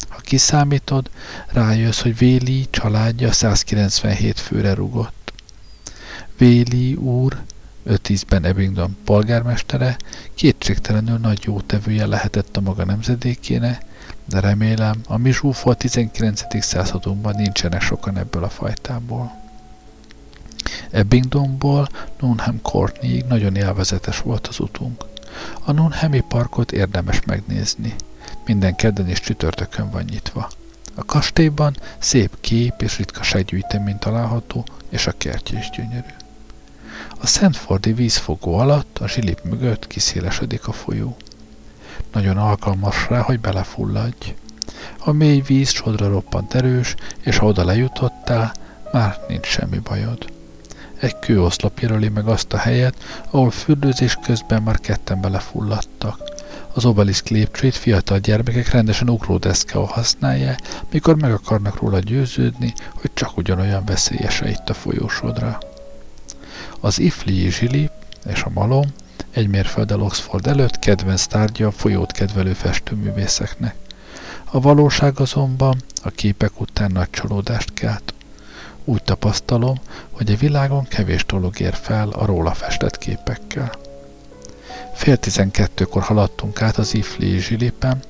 Ha 0.08 0.20
kiszámítod, 0.20 1.10
rájössz, 1.46 2.00
hogy 2.00 2.18
Véli 2.18 2.66
családja 2.70 3.32
197 3.32 4.40
főre 4.40 4.74
rugott. 4.74 5.32
Véli 6.38 6.94
úr 6.94 7.42
5-10-ben 7.88 8.44
Abingdon 8.44 8.96
polgármestere 9.04 9.96
kétségtelenül 10.34 11.18
nagy 11.18 11.42
jótevője 11.44 12.06
lehetett 12.06 12.56
a 12.56 12.60
maga 12.60 12.84
nemzedékének, 12.84 13.82
de 14.28 14.40
remélem, 14.40 15.00
a 15.06 15.16
mi 15.16 15.32
zsúfolt 15.32 15.78
19. 15.78 16.42
századunkban 16.64 17.34
nincsenek 17.36 17.82
sokan 17.82 18.18
ebből 18.18 18.44
a 18.44 18.48
fajtából. 18.48 19.42
Ebbingdonból 20.90 21.88
Nunham 22.20 22.62
Courtneyig 22.62 23.24
nagyon 23.24 23.56
élvezetes 23.56 24.18
volt 24.20 24.46
az 24.46 24.60
utunk. 24.60 25.04
A 25.64 25.72
Nunhami 25.72 26.20
parkot 26.20 26.72
érdemes 26.72 27.20
megnézni. 27.26 27.94
Minden 28.46 28.76
kedden 28.76 29.08
és 29.08 29.20
csütörtökön 29.20 29.90
van 29.90 30.04
nyitva. 30.10 30.50
A 30.94 31.04
kastélyban 31.04 31.76
szép 31.98 32.30
kép 32.40 32.82
és 32.82 32.98
ritkasággyűjtemény 32.98 33.98
található, 33.98 34.64
és 34.88 35.06
a 35.06 35.12
kertje 35.18 35.58
is 35.58 35.70
gyönyörű. 35.70 36.14
A 37.20 37.26
Szentfordi 37.26 37.92
vízfogó 37.92 38.58
alatt, 38.58 38.98
a 38.98 39.08
zsilip 39.08 39.40
mögött 39.44 39.86
kiszélesedik 39.86 40.68
a 40.68 40.72
folyó 40.72 41.16
nagyon 42.14 42.36
alkalmas 42.36 43.08
rá, 43.08 43.20
hogy 43.20 43.40
belefulladj. 43.40 44.34
A 44.98 45.12
mély 45.12 45.40
víz 45.40 45.70
sodra 45.70 46.08
roppant 46.08 46.54
erős, 46.54 46.94
és 47.20 47.36
ha 47.36 47.46
oda 47.46 47.64
lejutottál, 47.64 48.52
már 48.92 49.24
nincs 49.28 49.46
semmi 49.46 49.78
bajod. 49.78 50.32
Egy 51.04 51.18
kőoszlop 51.18 51.78
jelöli 51.78 52.08
meg 52.08 52.26
azt 52.26 52.52
a 52.52 52.56
helyet, 52.56 52.94
ahol 53.30 53.50
fürdőzés 53.50 54.18
közben 54.22 54.62
már 54.62 54.80
ketten 54.80 55.20
belefulladtak. 55.20 56.18
Az 56.72 56.84
obelisk 56.84 57.28
lépcsőt 57.28 57.74
fiatal 57.74 58.18
gyermekek 58.18 58.70
rendesen 58.70 59.10
ugródeszkául 59.10 59.84
használja, 59.84 60.54
mikor 60.90 61.16
meg 61.16 61.32
akarnak 61.32 61.80
róla 61.80 61.98
győződni, 61.98 62.72
hogy 62.94 63.10
csak 63.14 63.36
ugyanolyan 63.36 63.84
veszélyes 63.84 64.40
itt 64.40 64.68
a 64.68 64.74
folyósodra. 64.74 65.58
Az 66.80 66.98
ifli 66.98 67.50
zsili 67.50 67.90
és 68.26 68.42
a 68.42 68.50
malom 68.54 68.84
egy 69.30 69.48
mérfölddel 69.48 70.00
Oxford 70.00 70.46
előtt 70.46 70.78
kedvenc 70.78 71.26
tárgya 71.26 71.66
a 71.66 71.70
folyót 71.70 72.12
kedvelő 72.12 72.52
festőművészeknek. 72.52 73.74
A 74.44 74.60
valóság 74.60 75.20
azonban 75.20 75.76
a 76.02 76.10
képek 76.10 76.60
után 76.60 76.90
nagy 76.92 77.10
csalódást 77.10 77.74
kelt. 77.74 78.14
Úgy 78.84 79.02
tapasztalom, 79.02 79.74
hogy 80.10 80.32
a 80.32 80.36
világon 80.36 80.84
kevés 80.84 81.24
dolog 81.24 81.60
ér 81.60 81.74
fel 81.74 82.08
a 82.08 82.24
róla 82.24 82.54
festett 82.54 82.98
képekkel. 82.98 83.72
Fél 84.94 85.16
tizenkettőkor 85.16 86.02
haladtunk 86.02 86.62
át 86.62 86.76
az 86.76 86.94
Ifli 86.94 87.38
zsilipen, 87.38 88.02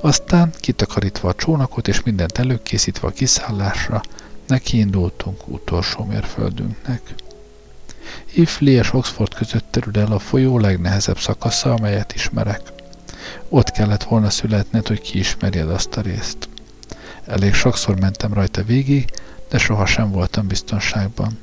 aztán 0.00 0.52
kitakarítva 0.60 1.28
a 1.28 1.34
csónakot 1.34 1.88
és 1.88 2.02
mindent 2.02 2.38
előkészítve 2.38 3.08
a 3.08 3.10
kiszállásra, 3.10 4.00
nekiindultunk 4.46 5.48
utolsó 5.48 6.04
mérföldünknek. 6.04 7.14
Ifli 8.34 8.70
és 8.70 8.92
Oxford 8.92 9.34
között 9.34 9.66
terül 9.70 9.98
el 9.98 10.12
a 10.12 10.18
folyó 10.18 10.58
legnehezebb 10.58 11.18
szakasza, 11.18 11.72
amelyet 11.72 12.14
ismerek. 12.14 12.60
Ott 13.48 13.70
kellett 13.70 14.02
volna 14.02 14.30
születned, 14.30 14.86
hogy 14.86 15.00
kiismerjed 15.00 15.70
azt 15.70 15.96
a 15.96 16.00
részt. 16.00 16.48
Elég 17.26 17.54
sokszor 17.54 18.00
mentem 18.00 18.32
rajta 18.32 18.62
végig, 18.62 19.10
de 19.48 19.58
sohasem 19.58 20.10
voltam 20.10 20.46
biztonságban. 20.46 21.38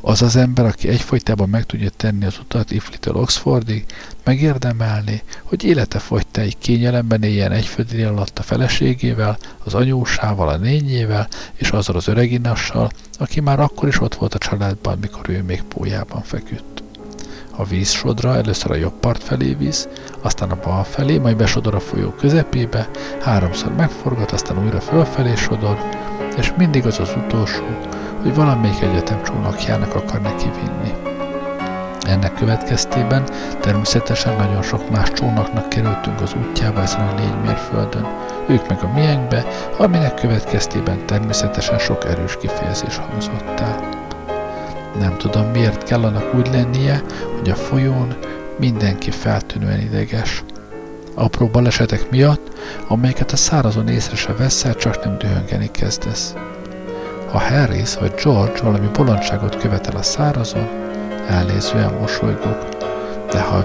Az 0.00 0.22
az 0.22 0.36
ember, 0.36 0.64
aki 0.64 0.88
egyfolytában 0.88 1.48
meg 1.48 1.64
tudja 1.64 1.90
tenni 1.96 2.24
az 2.24 2.38
utat 2.38 2.70
Iflitől 2.70 3.14
Oxfordig, 3.14 3.84
megérdemelni, 4.24 5.22
hogy 5.42 5.64
élete 5.64 5.98
fogytáig 5.98 6.58
kényelemben 6.58 7.22
éljen 7.22 7.52
egy 7.52 8.00
alatt 8.02 8.38
a 8.38 8.42
feleségével, 8.42 9.38
az 9.64 9.74
anyósával, 9.74 10.48
a 10.48 10.56
nényével 10.56 11.28
és 11.54 11.70
azzal 11.70 11.96
az 11.96 12.08
öreginassal, 12.08 12.90
aki 13.18 13.40
már 13.40 13.60
akkor 13.60 13.88
is 13.88 14.00
ott 14.00 14.14
volt 14.14 14.34
a 14.34 14.38
családban, 14.38 14.98
mikor 15.00 15.28
ő 15.28 15.42
még 15.42 15.62
pójában 15.62 16.22
feküdt. 16.22 16.82
A 17.56 17.64
víz 17.64 17.90
sodra 17.90 18.36
először 18.36 18.70
a 18.70 18.74
jobb 18.74 19.00
part 19.00 19.22
felé 19.22 19.54
víz, 19.54 19.88
aztán 20.20 20.50
a 20.50 20.60
bal 20.64 20.84
felé, 20.84 21.18
majd 21.18 21.36
besodor 21.36 21.74
a 21.74 21.80
folyó 21.80 22.10
közepébe, 22.10 22.88
háromszor 23.20 23.74
megforgat, 23.74 24.30
aztán 24.30 24.64
újra 24.64 24.80
fölfelé 24.80 25.34
sodor, 25.34 25.78
és 26.36 26.52
mindig 26.56 26.86
az 26.86 26.98
az 26.98 27.14
utolsó, 27.16 27.64
hogy 28.22 28.34
valamelyik 28.34 28.82
egyetem 28.82 29.22
csónakjának 29.22 29.94
akar 29.94 30.20
neki 30.20 30.50
vinni. 30.60 30.92
Ennek 32.06 32.34
következtében 32.34 33.24
természetesen 33.60 34.36
nagyon 34.36 34.62
sok 34.62 34.90
más 34.90 35.12
csónaknak 35.12 35.68
kerültünk 35.68 36.20
az 36.20 36.34
útjába 36.34 36.80
ezen 36.80 37.08
a 37.08 37.12
négy 37.12 37.40
mérföldön, 37.44 38.06
ők 38.48 38.68
meg 38.68 38.78
a 38.82 38.92
miénkbe, 38.94 39.44
aminek 39.78 40.14
következtében 40.14 41.06
természetesen 41.06 41.78
sok 41.78 42.04
erős 42.04 42.36
kifejezés 42.36 42.96
hangzott 42.96 43.60
el. 43.60 43.88
Nem 44.98 45.16
tudom, 45.16 45.46
miért 45.46 45.82
kell 45.82 46.04
annak 46.04 46.34
úgy 46.34 46.48
lennie, 46.52 47.02
hogy 47.38 47.50
a 47.50 47.54
folyón 47.54 48.16
mindenki 48.58 49.10
feltűnően 49.10 49.80
ideges. 49.80 50.44
Apró 51.14 51.46
balesetek 51.46 52.10
miatt, 52.10 52.58
amelyeket 52.88 53.32
a 53.32 53.36
szárazon 53.36 53.88
észre 53.88 54.16
se 54.16 54.32
veszel, 54.32 54.74
csak 54.74 55.04
nem 55.04 55.18
dühöngeni 55.18 55.70
kezdesz. 55.70 56.34
Ha 57.30 57.38
Harris 57.38 57.94
vagy 57.94 58.14
George 58.24 58.62
valami 58.62 58.88
bolondságot 58.92 59.56
követel 59.56 59.96
a 59.96 60.02
szárazon, 60.02 60.68
elnézően 61.28 61.92
mosolygok, 62.00 62.68
de 63.30 63.40
ha 63.40 63.56
a 63.56 63.64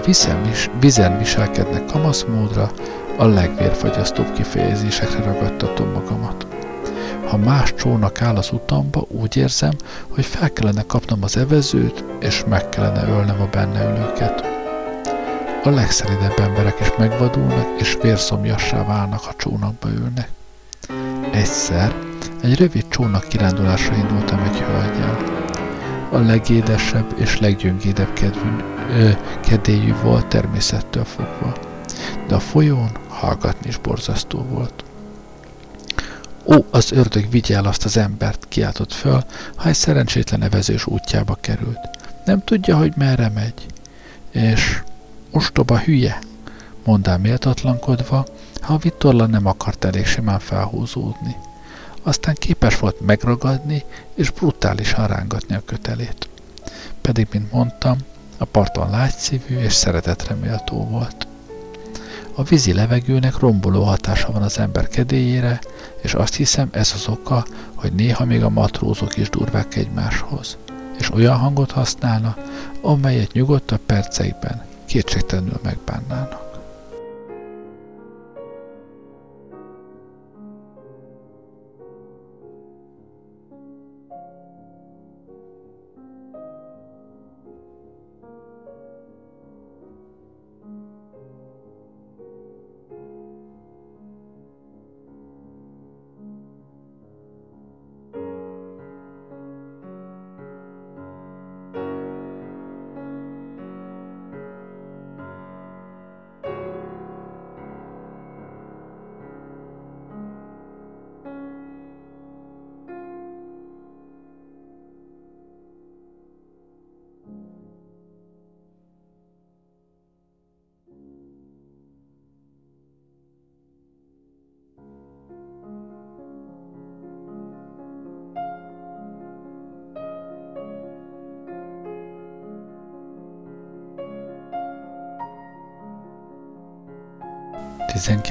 vizen 0.80 1.18
viselkednek 1.18 1.84
kamaszmódra, 1.84 2.70
a 3.18 3.24
legvérfagyasztóbb 3.24 4.32
kifejezésekre 4.32 5.24
ragadtatom 5.24 5.88
magamat. 5.88 6.46
Ha 7.26 7.36
más 7.36 7.74
csónak 7.74 8.22
áll 8.22 8.36
az 8.36 8.50
utamba, 8.52 9.04
úgy 9.08 9.36
érzem, 9.36 9.72
hogy 10.08 10.24
fel 10.24 10.52
kellene 10.52 10.82
kapnom 10.86 11.22
az 11.22 11.36
evezőt, 11.36 12.04
és 12.20 12.44
meg 12.48 12.68
kellene 12.68 13.08
ölnem 13.08 13.40
a 13.40 13.48
benne 13.50 13.90
ülőket. 13.90 14.45
A 15.66 15.70
legszeridebb 15.70 16.38
emberek 16.38 16.80
is 16.80 16.92
megvadulnak, 16.98 17.80
és 17.80 17.96
vérszomjassá 18.02 18.84
válnak, 18.84 19.20
ha 19.20 19.34
csónakba 19.36 19.88
ülnek. 19.88 20.28
Egyszer 21.32 21.94
egy 22.42 22.58
rövid 22.58 22.88
csónak 22.88 23.28
kirándulásra 23.28 23.96
indultam 23.96 24.38
egy 24.38 24.58
hölgyel. 24.58 25.18
A 26.10 26.18
legédesebb 26.18 27.14
és 27.16 27.40
leggyöngédebb 27.40 28.12
kedvű, 28.12 28.48
ö, 28.90 29.10
kedélyű 29.40 29.94
volt 30.02 30.26
természettől 30.26 31.04
fogva, 31.04 31.52
de 32.28 32.34
a 32.34 32.40
folyón 32.40 32.90
hallgatni 33.08 33.68
is 33.68 33.78
borzasztó 33.78 34.38
volt. 34.38 34.84
Ó, 36.44 36.64
az 36.70 36.92
ördög 36.92 37.30
vigye 37.30 37.56
el 37.56 37.64
azt 37.64 37.84
az 37.84 37.96
embert, 37.96 38.46
kiáltott 38.48 38.92
föl, 38.92 39.24
ha 39.56 39.68
egy 39.68 39.74
szerencsétlen 39.74 40.42
evezős 40.42 40.86
útjába 40.86 41.36
került. 41.40 41.90
Nem 42.24 42.44
tudja, 42.44 42.76
hogy 42.76 42.92
merre 42.96 43.28
megy. 43.28 43.66
És 44.30 44.82
ostoba 45.36 45.78
hülye, 45.78 46.18
mondám 46.84 47.20
méltatlankodva, 47.20 48.26
ha 48.60 48.74
a 48.74 48.78
vitorla 48.78 49.26
nem 49.26 49.46
akart 49.46 49.84
elég 49.84 50.06
simán 50.06 50.38
felhúzódni 50.38 51.36
aztán 52.06 52.34
képes 52.34 52.78
volt 52.78 53.00
megragadni 53.00 53.84
és 54.14 54.30
brutálisan 54.30 55.06
rángatni 55.06 55.54
a 55.54 55.62
kötelét. 55.64 56.28
Pedig, 57.00 57.26
mint 57.32 57.52
mondtam, 57.52 57.96
a 58.38 58.44
parton 58.44 58.90
lágyszívű 58.90 59.58
és 59.58 59.72
szeretetre 59.72 60.34
méltó 60.34 60.88
volt. 60.88 61.26
A 62.34 62.42
vízi 62.42 62.72
levegőnek 62.72 63.38
romboló 63.38 63.82
hatása 63.82 64.32
van 64.32 64.42
az 64.42 64.58
ember 64.58 64.88
kedélyére, 64.88 65.60
és 66.02 66.14
azt 66.14 66.34
hiszem 66.34 66.68
ez 66.72 66.92
az 66.94 67.08
oka, 67.08 67.46
hogy 67.74 67.92
néha 67.92 68.24
még 68.24 68.42
a 68.42 68.48
matrózok 68.48 69.16
is 69.16 69.30
durvák 69.30 69.76
egymáshoz, 69.76 70.56
és 70.98 71.12
olyan 71.12 71.36
hangot 71.36 71.70
használna, 71.70 72.36
amelyet 72.80 73.32
nyugodtabb 73.32 73.80
perceikben 73.86 74.64
kétségtelenül 74.96 75.60
megbánnának. 75.62 76.45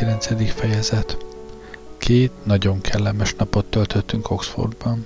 19. 0.05 0.53
fejezet 0.53 1.17
Két 1.97 2.31
nagyon 2.43 2.81
kellemes 2.81 3.35
napot 3.35 3.65
töltöttünk 3.65 4.31
Oxfordban. 4.31 5.05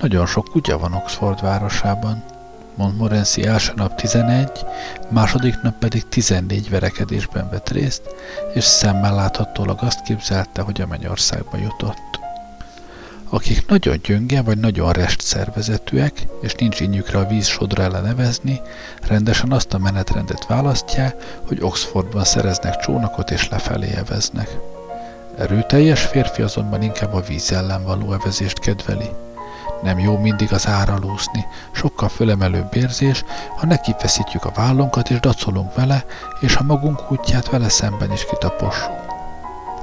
Nagyon 0.00 0.26
sok 0.26 0.44
kutya 0.44 0.78
van 0.78 0.92
Oxford 0.92 1.40
városában. 1.40 2.24
Montmorency 2.74 3.46
első 3.46 3.72
nap 3.76 3.94
11, 3.94 4.50
második 5.10 5.60
nap 5.62 5.78
pedig 5.78 6.08
14 6.08 6.70
verekedésben 6.70 7.50
vett 7.50 7.68
részt, 7.68 8.02
és 8.54 8.64
szemmel 8.64 9.14
láthatólag 9.14 9.78
azt 9.80 10.02
képzelte, 10.02 10.62
hogy 10.62 10.80
a 10.80 10.86
mennyországba 10.86 11.56
jutott 11.56 12.14
akik 13.34 13.66
nagyon 13.66 14.00
gyönge 14.02 14.42
vagy 14.42 14.58
nagyon 14.58 14.92
rest 14.92 15.20
szervezetűek, 15.20 16.13
és 16.44 16.54
nincs 16.54 16.80
ínyükre 16.80 17.18
a 17.18 17.26
víz 17.26 17.58
ellen 17.76 18.02
nevezni, 18.02 18.60
rendesen 19.08 19.52
azt 19.52 19.74
a 19.74 19.78
menetrendet 19.78 20.46
választják, 20.46 21.40
hogy 21.46 21.58
Oxfordban 21.60 22.24
szereznek 22.24 22.76
csónakot 22.76 23.30
és 23.30 23.48
lefelé 23.48 23.94
eveznek. 23.94 24.56
Erőteljes 25.38 26.02
férfi 26.02 26.42
azonban 26.42 26.82
inkább 26.82 27.14
a 27.14 27.20
víz 27.20 27.52
ellen 27.52 27.84
való 27.84 28.12
evezést 28.12 28.58
kedveli. 28.58 29.08
Nem 29.82 29.98
jó 29.98 30.18
mindig 30.18 30.52
az 30.52 30.66
ára 30.66 30.98
lúszni, 31.00 31.46
sokkal 31.72 32.08
fölemelőbb 32.08 32.74
érzés, 32.74 33.24
ha 33.56 33.66
nekifeszítjük 33.66 34.44
a 34.44 34.52
vállunkat 34.54 35.10
és 35.10 35.20
dacolunk 35.20 35.74
vele, 35.74 36.04
és 36.40 36.54
ha 36.54 36.64
magunk 36.64 37.10
útját 37.12 37.50
vele 37.50 37.68
szemben 37.68 38.12
is 38.12 38.24
kitapossuk. 38.24 39.02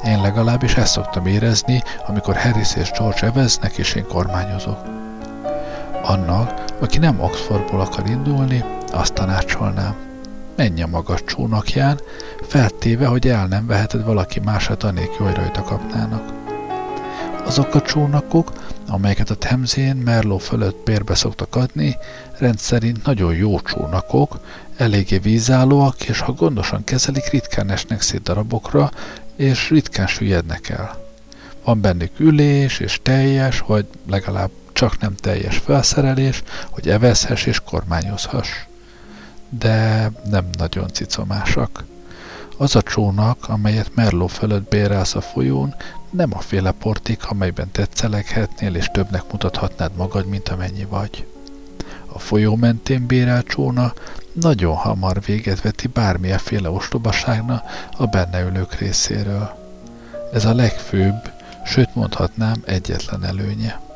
Én 0.06 0.21
legalábbis 0.21 0.76
ezt 0.76 0.91
szoktam 0.91 1.26
érezni, 1.26 1.84
amikor 2.08 2.38
Harris 2.38 2.76
és 2.76 2.91
George 2.91 3.28
eveznek, 3.28 3.78
és 3.78 3.93
én 3.93 4.08
kormányozok. 4.08 5.01
Annak, 6.04 6.64
aki 6.80 6.98
nem 6.98 7.20
Oxfordból 7.20 7.80
akar 7.80 8.10
indulni, 8.10 8.64
azt 8.92 9.14
tanácsolnám. 9.14 9.96
Menj 10.56 10.82
a 10.82 10.88
magas 10.88 11.24
csónakján, 11.26 12.00
feltéve, 12.42 13.06
hogy 13.06 13.28
el 13.28 13.48
nem 13.48 13.68
veheted 13.68 14.04
valaki 14.04 14.40
másat 14.40 14.84
anélkül, 14.84 15.26
hogy 15.26 15.36
rajta 15.36 15.64
kapnának. 15.64 16.24
Azok 17.46 17.76
a 17.76 17.82
csónakok, 17.82 18.52
amelyeket 18.88 19.30
a 19.30 19.36
Temzén 19.36 19.96
Merló 19.96 20.38
fölött 20.38 20.84
bérbe 20.84 21.16
szoktak 21.16 21.56
adni, 21.56 21.98
rendszerint 22.38 23.06
nagyon 23.06 23.34
jó 23.36 23.60
csónakok, 23.60 24.40
eléggé 24.78 25.18
vízállóak, 25.18 26.04
és 26.04 26.20
ha 26.20 26.32
gondosan 26.32 26.84
kezelik, 26.84 27.30
ritkán 27.30 27.70
esnek 27.70 28.02
szét 28.02 28.22
darabokra, 28.22 28.92
és 29.36 29.70
ritkán 29.70 30.08
süllyednek 30.08 30.70
el. 30.70 30.98
Van 31.64 31.82
bennük 31.82 32.20
ülés 32.20 32.80
és 32.80 33.00
teljes, 33.04 33.60
vagy 33.60 33.86
legalább 34.10 34.50
csak 34.82 35.00
nem 35.00 35.15
teljes 35.15 35.58
felszerelés, 35.58 36.44
hogy 36.70 36.89
evezhess 36.89 37.46
és 37.46 37.60
kormányozhass. 37.60 38.50
De 39.50 40.12
nem 40.30 40.46
nagyon 40.58 40.88
cicomásak. 40.88 41.84
Az 42.58 42.76
a 42.76 42.82
csónak, 42.82 43.50
amelyet 43.50 43.96
Merló 43.96 44.28
fölött 44.28 44.70
bérelsz 44.70 45.15
a 45.15 45.22
folyón, 45.22 45.76
nem 46.10 46.30
a 46.34 46.39
féle 46.39 46.72
portik, 46.72 47.30
amelyben 47.30 47.72
tetszeleghetnél 47.72 48.76
és 48.76 48.89
többnek 48.94 49.32
mutathatnád 49.32 49.91
magad, 49.96 50.26
mint 50.26 50.50
amennyi 50.50 50.86
vagy. 50.86 51.28
A 52.06 52.20
folyó 52.20 52.56
mentén 52.56 53.06
bérelt 53.06 53.48
csóna 53.48 53.94
nagyon 54.34 54.76
hamar 54.76 55.22
véget 55.26 55.62
veti 55.62 55.88
bármilyenféle 55.88 56.70
ostobaságna 56.70 57.63
a 57.98 58.06
benne 58.06 58.41
ülők 58.41 58.74
részéről. 58.74 59.58
Ez 60.34 60.46
a 60.46 60.54
legfőbb, 60.54 61.32
sőt 61.65 61.96
mondhatnám 61.96 62.62
egyetlen 62.65 63.24
előnye. 63.26 63.89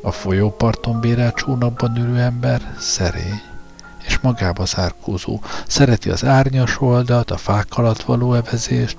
A 0.00 0.10
folyóparton 0.10 1.00
bérelt 1.00 1.34
csónakban 1.34 1.96
ülő 1.96 2.18
ember 2.18 2.74
szerény 2.78 3.42
és 4.06 4.18
magába 4.18 4.64
zárkózó, 4.64 5.40
szereti 5.66 6.10
az 6.10 6.24
árnyas 6.24 6.80
oldalt, 6.80 7.30
a 7.30 7.36
fák 7.36 7.66
alatt 7.70 8.02
való 8.02 8.34
evezést, 8.34 8.96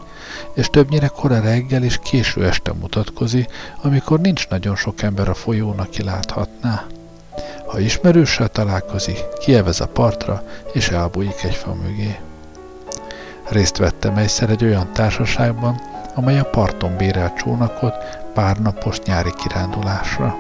és 0.54 0.68
többnyire 0.68 1.08
kora 1.08 1.40
reggel 1.40 1.84
és 1.84 2.00
késő 2.04 2.46
este 2.46 2.74
mutatkozik, 2.74 3.52
amikor 3.82 4.20
nincs 4.20 4.48
nagyon 4.48 4.76
sok 4.76 5.02
ember 5.02 5.30
a 5.30 5.34
folyón, 5.34 5.80
aki 5.80 6.04
láthatná. 6.04 6.86
Ha 7.68 7.80
ismerőssel 7.80 8.48
találkozik, 8.48 9.18
kievez 9.40 9.82
a 9.82 9.88
partra, 9.88 10.44
és 10.74 10.90
elbújik 10.90 11.44
egy 11.44 11.56
fa 11.56 11.74
mögé. 11.74 12.20
Részt 13.50 13.78
vettem 13.78 14.18
egyszer 14.18 14.50
egy 14.50 14.64
olyan 14.64 14.94
társaságban, 14.94 15.82
amely 16.16 16.40
a 16.40 16.44
parton 16.44 16.98
bérelt 16.98 17.38
csónakot 17.38 17.94
pár 18.34 18.58
napos 18.58 19.00
nyári 19.00 19.34
kirándulásra. 19.38 20.36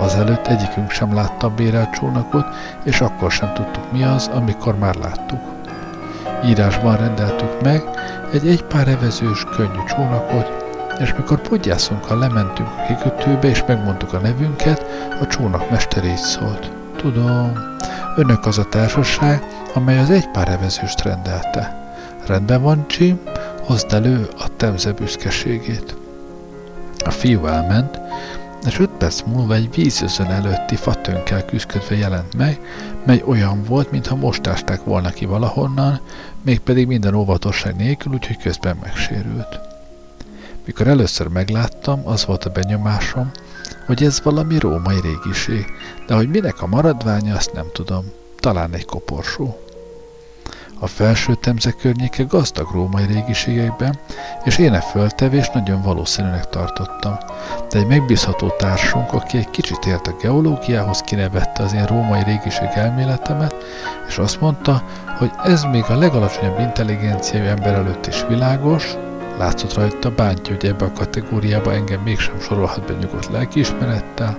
Azelőtt 0.00 0.46
egyikünk 0.46 0.90
sem 0.90 1.14
látta 1.14 1.46
a 1.46 1.50
bérelt 1.50 1.90
csónakot, 1.90 2.46
és 2.82 3.00
akkor 3.00 3.30
sem 3.30 3.52
tudtuk 3.52 3.92
mi 3.92 4.02
az, 4.02 4.30
amikor 4.34 4.78
már 4.78 4.94
láttuk. 4.94 5.40
Írásban 6.44 6.96
rendeltük 6.96 7.62
meg 7.62 7.82
egy 8.32 8.48
egy 8.48 8.64
pár 8.64 8.88
evezős, 8.88 9.44
könnyű 9.44 9.84
csónakot, 9.88 10.60
és 10.98 11.14
mikor 11.14 11.40
podgyászunkkal 11.40 12.18
lementünk 12.18 12.68
a 12.68 12.84
kikötőbe, 12.86 13.48
és 13.48 13.64
megmondtuk 13.66 14.12
a 14.12 14.18
nevünket, 14.18 14.84
a 15.20 15.26
csónak 15.26 15.70
mester 15.70 16.04
így 16.04 16.16
szólt. 16.16 16.70
Tudom, 16.96 17.52
önök 18.16 18.46
az 18.46 18.58
a 18.58 18.68
társaság, 18.68 19.42
amely 19.74 19.98
az 19.98 20.10
egy 20.10 20.28
pár 20.30 20.48
evezőst 20.48 21.02
rendelte. 21.02 21.92
Rendben 22.26 22.62
van, 22.62 22.84
Jim, 22.88 23.20
hozd 23.64 23.92
elő 23.92 24.28
a 24.38 24.56
temze 24.56 24.92
büszkeségét. 24.92 25.94
A 27.04 27.10
fiú 27.10 27.46
elment, 27.46 27.99
és 28.66 28.78
öt 28.78 28.90
perc 28.90 29.22
múlva 29.22 29.54
egy 29.54 29.74
vízözön 29.74 30.26
előtti 30.26 30.76
fatönkkel 30.76 31.44
küzdködve 31.44 31.96
jelent 31.96 32.36
meg, 32.36 32.60
mely 33.06 33.22
olyan 33.26 33.62
volt, 33.62 33.90
mintha 33.90 34.16
most 34.16 34.46
ásták 34.46 34.84
volna 34.84 35.10
ki 35.10 35.24
valahonnan, 35.24 36.00
mégpedig 36.42 36.86
minden 36.86 37.14
óvatosság 37.14 37.76
nélkül, 37.76 38.12
úgyhogy 38.12 38.36
közben 38.36 38.76
megsérült. 38.82 39.60
Mikor 40.64 40.86
először 40.86 41.26
megláttam, 41.26 42.00
az 42.04 42.24
volt 42.24 42.44
a 42.44 42.50
benyomásom, 42.50 43.30
hogy 43.86 44.02
ez 44.02 44.22
valami 44.22 44.58
római 44.58 45.00
régiség, 45.00 45.64
de 46.06 46.14
hogy 46.14 46.28
minek 46.28 46.62
a 46.62 46.66
maradványa, 46.66 47.36
azt 47.36 47.52
nem 47.52 47.66
tudom. 47.72 48.04
Talán 48.36 48.72
egy 48.72 48.84
koporsó. 48.84 49.69
A 50.82 50.86
felső 50.86 51.34
temze 51.34 51.70
környéke 51.70 52.22
gazdag 52.22 52.70
római 52.72 53.06
régiségekben, 53.06 53.98
és 54.44 54.58
én 54.58 54.74
e 54.74 54.80
föltevés 54.80 55.50
nagyon 55.54 55.82
valószínűnek 55.82 56.48
tartottam. 56.48 57.18
De 57.70 57.78
egy 57.78 57.86
megbízható 57.86 58.48
társunk, 58.48 59.12
aki 59.12 59.38
egy 59.38 59.50
kicsit 59.50 59.86
ért 59.86 60.06
a 60.06 60.16
geológiához, 60.22 61.00
kinevette 61.00 61.62
az 61.62 61.72
én 61.72 61.86
római 61.86 62.22
régiség 62.22 62.68
elméletemet, 62.74 63.54
és 64.08 64.18
azt 64.18 64.40
mondta, 64.40 64.82
hogy 65.18 65.30
ez 65.44 65.62
még 65.62 65.84
a 65.88 65.98
legalacsonyabb 65.98 66.58
intelligenciájú 66.58 67.44
ember 67.44 67.74
előtt 67.74 68.06
is 68.06 68.24
világos, 68.28 68.96
Látszott 69.38 69.74
rajta 69.74 70.10
bántja, 70.10 70.54
hogy 70.54 70.66
ebbe 70.66 70.84
a 70.84 70.92
kategóriába 70.92 71.72
engem 71.72 72.00
mégsem 72.00 72.40
sorolhat 72.40 72.86
be 72.86 72.92
nyugodt 72.92 73.30
lelkiismerettel, 73.30 74.38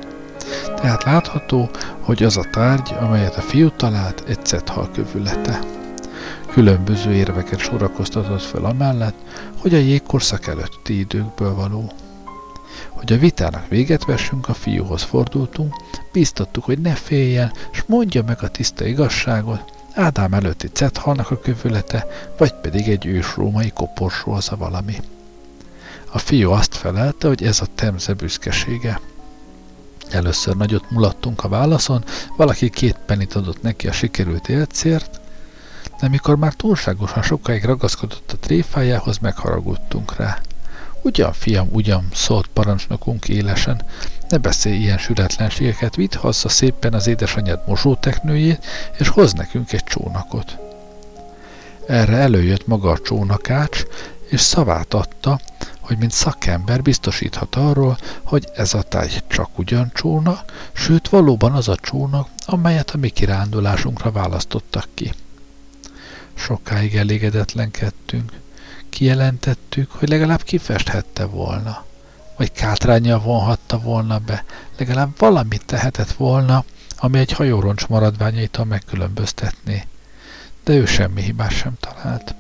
tehát 0.75 1.04
látható, 1.04 1.69
hogy 2.01 2.23
az 2.23 2.38
a 2.38 2.43
tárgy, 2.51 2.95
amelyet 2.99 3.36
a 3.36 3.41
fiú 3.41 3.69
talált, 3.69 4.23
egy 4.27 4.45
cethal 4.45 4.89
kövülete. 4.93 5.60
Különböző 6.51 7.13
érveket 7.13 7.59
sorakoztatott 7.59 8.41
fel 8.41 8.65
amellett, 8.65 9.15
hogy 9.57 9.73
a 9.73 9.77
jégkorszak 9.77 10.47
előtti 10.47 10.99
időkből 10.99 11.55
való. 11.55 11.91
Hogy 12.89 13.13
a 13.13 13.17
vitának 13.17 13.67
véget 13.67 14.05
vessünk, 14.05 14.47
a 14.47 14.53
fiúhoz 14.53 15.03
fordultunk, 15.03 15.75
bíztattuk, 16.11 16.63
hogy 16.63 16.79
ne 16.79 16.93
féljen, 16.93 17.51
s 17.71 17.83
mondja 17.85 18.23
meg 18.23 18.37
a 18.43 18.49
tiszta 18.49 18.85
igazságot, 18.85 19.79
Ádám 19.93 20.33
előtti 20.33 20.67
cethalnak 20.67 21.31
a 21.31 21.39
kövülete, 21.39 22.07
vagy 22.37 22.53
pedig 22.53 22.87
egy 22.87 23.05
ős 23.05 23.35
római 23.35 23.71
koporsóza 23.71 24.55
valami. 24.55 24.95
A 26.11 26.17
fiú 26.17 26.51
azt 26.51 26.75
felelte, 26.75 27.27
hogy 27.27 27.43
ez 27.43 27.61
a 27.61 27.65
temze 27.75 28.13
büszkesége. 28.13 28.99
Először 30.09 30.55
nagyot 30.55 30.91
mulattunk 30.91 31.43
a 31.43 31.47
válaszon, 31.47 32.03
valaki 32.37 32.69
két 32.69 32.97
penit 33.05 33.33
adott 33.33 33.61
neki 33.61 33.87
a 33.87 33.91
sikerült 33.91 34.49
élcért, 34.49 35.19
de 36.01 36.07
mikor 36.07 36.35
már 36.35 36.53
túlságosan 36.53 37.23
sokáig 37.23 37.63
ragaszkodott 37.63 38.31
a 38.31 38.37
tréfájához, 38.37 39.17
megharagudtunk 39.17 40.15
rá. 40.15 40.37
Ugyan, 41.01 41.33
fiam, 41.33 41.67
ugyan, 41.71 42.07
szólt 42.13 42.47
parancsnokunk 42.47 43.27
élesen, 43.27 43.81
ne 44.29 44.37
beszélj 44.37 44.75
ilyen 44.77 44.97
sületlenségeket, 44.97 45.95
vidd 45.95 46.17
haza 46.17 46.49
szépen 46.49 46.93
az 46.93 47.07
édesanyád 47.07 47.59
mosóteknőjét, 47.67 48.65
és 48.97 49.07
hoz 49.07 49.33
nekünk 49.33 49.71
egy 49.73 49.83
csónakot. 49.83 50.57
Erre 51.87 52.17
előjött 52.17 52.67
maga 52.67 52.89
a 52.89 52.99
csónakács, 52.99 53.83
és 54.29 54.39
szavát 54.39 54.93
adta, 54.93 55.39
hogy 55.79 55.97
mint 55.97 56.11
szakember 56.11 56.81
biztosíthat 56.81 57.55
arról, 57.55 57.97
hogy 58.23 58.49
ez 58.55 58.73
a 58.73 58.81
táj 58.81 59.09
csak 59.27 59.59
ugyan 59.59 59.91
csóna, 59.93 60.39
sőt 60.73 61.09
valóban 61.09 61.51
az 61.51 61.67
a 61.67 61.75
csónak, 61.75 62.27
amelyet 62.45 62.89
a 62.89 62.97
mi 62.97 63.09
kirándulásunkra 63.09 64.11
választottak 64.11 64.87
ki. 64.93 65.13
Sokáig 66.33 66.95
elégedetlenkedtünk. 66.95 68.31
Kijelentettük, 68.89 69.91
hogy 69.91 70.09
legalább 70.09 70.43
kifesthette 70.43 71.25
volna, 71.25 71.85
vagy 72.37 72.51
kátrányjal 72.51 73.19
vonhatta 73.19 73.79
volna 73.79 74.19
be, 74.19 74.45
legalább 74.77 75.09
valamit 75.17 75.65
tehetett 75.65 76.11
volna, 76.11 76.63
ami 76.97 77.19
egy 77.19 77.31
hajóroncs 77.31 77.87
maradványaitól 77.87 78.65
megkülönböztetné. 78.65 79.85
De 80.63 80.73
ő 80.73 80.85
semmi 80.85 81.21
hibás 81.21 81.55
sem 81.55 81.73
talált. 81.79 82.35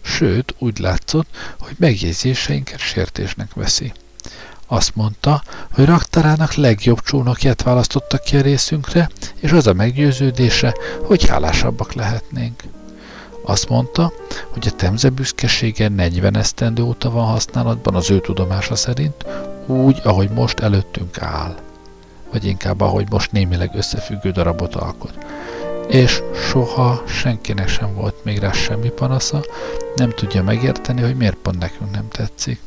Sőt, 0.00 0.54
úgy 0.58 0.78
látszott, 0.78 1.28
hogy 1.58 1.74
megjegyzéseinket 1.78 2.78
sértésnek 2.78 3.54
veszi. 3.54 3.92
Azt 4.66 4.94
mondta, 4.94 5.42
hogy 5.72 5.84
raktarának 5.84 6.54
legjobb 6.54 7.00
csónakját 7.00 7.62
választottak 7.62 8.22
ki 8.22 8.36
a 8.36 8.40
részünkre, 8.40 9.08
és 9.40 9.50
az 9.50 9.66
a 9.66 9.72
meggyőződése, 9.72 10.74
hogy 11.02 11.26
hálásabbak 11.26 11.92
lehetnénk. 11.92 12.62
Azt 13.48 13.68
mondta, 13.68 14.12
hogy 14.48 14.66
a 14.66 14.76
temze 14.76 15.08
büszkesége 15.08 15.88
40 15.88 16.36
esztendő 16.36 16.82
óta 16.82 17.10
van 17.10 17.26
használatban 17.26 17.94
az 17.94 18.10
ő 18.10 18.20
tudomása 18.20 18.74
szerint, 18.74 19.26
úgy, 19.66 20.00
ahogy 20.04 20.30
most 20.30 20.60
előttünk 20.60 21.22
áll. 21.22 21.56
Vagy 22.32 22.44
inkább, 22.44 22.80
ahogy 22.80 23.10
most 23.10 23.32
némileg 23.32 23.70
összefüggő 23.74 24.30
darabot 24.30 24.74
alkot. 24.74 25.12
És 25.86 26.22
soha 26.48 27.02
senkinek 27.06 27.68
sem 27.68 27.94
volt 27.94 28.24
még 28.24 28.38
rá 28.38 28.52
semmi 28.52 28.88
panasza, 28.88 29.44
nem 29.96 30.10
tudja 30.10 30.42
megérteni, 30.42 31.02
hogy 31.02 31.16
miért 31.16 31.36
pont 31.36 31.58
nekünk 31.58 31.90
nem 31.90 32.08
tetszik. 32.08 32.60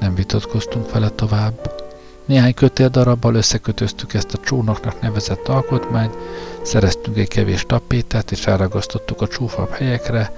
Nem 0.00 0.14
vitatkoztunk 0.14 0.92
vele 0.92 1.08
tovább. 1.08 1.83
Néhány 2.26 2.54
kötél 2.54 2.88
darabbal 2.88 3.34
összekötöztük 3.34 4.14
ezt 4.14 4.34
a 4.34 4.38
csónaknak 4.38 5.00
nevezett 5.00 5.48
alkotmányt, 5.48 6.16
Szereztünk 6.64 7.16
egy 7.16 7.28
kevés 7.28 7.64
tapétát, 7.66 8.30
és 8.30 8.46
elragasztottuk 8.46 9.20
a 9.20 9.28
csúfabb 9.28 9.70
helyekre, 9.70 10.32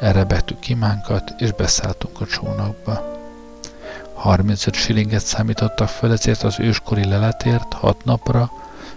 elrebettük 0.00 0.68
imánkat, 0.68 1.32
és 1.38 1.52
beszálltunk 1.52 2.20
a 2.20 2.26
csónakba. 2.26 3.20
35 4.14 4.74
silinget 4.74 5.24
számítottak 5.24 5.88
föl 5.88 6.12
ezért 6.12 6.42
az 6.42 6.60
őskori 6.60 7.04
leletért, 7.04 7.72
hat 7.72 8.04
napra, 8.04 8.50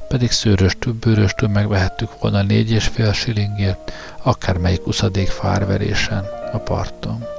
pedig 0.08 0.32
szőröstől, 0.32 0.94
bőröstől 0.94 1.50
megvehettük 1.50 2.20
volna 2.20 2.42
négy 2.42 2.72
és 2.72 2.88
fél 2.88 3.14
silingért, 3.14 3.92
akármelyik 4.22 4.88
uszadék 4.88 5.30
fárverésen 5.30 6.26
a 6.52 6.58
parton. 6.58 7.35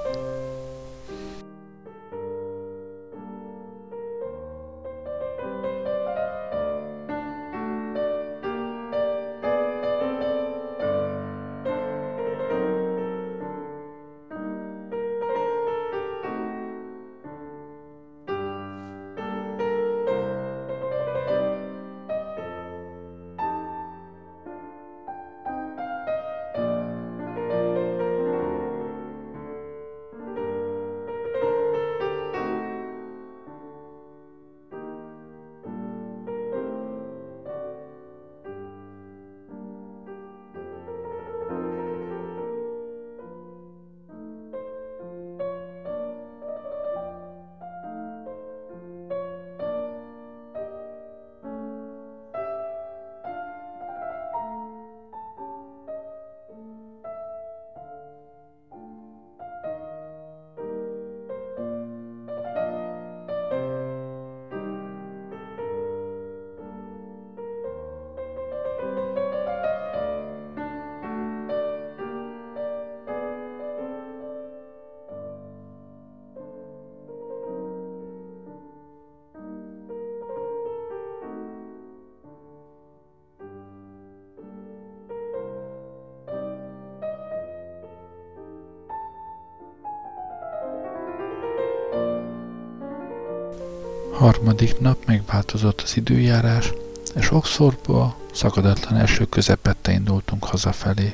Harmadik 94.57 94.81
nap 94.81 95.07
megváltozott 95.07 95.81
az 95.81 95.97
időjárás, 95.97 96.73
és 97.14 97.31
Oxfordból 97.31 98.16
szakadatlan 98.33 98.99
eső 99.01 99.25
közepette 99.25 99.92
indultunk 99.92 100.45
hazafelé. 100.45 101.11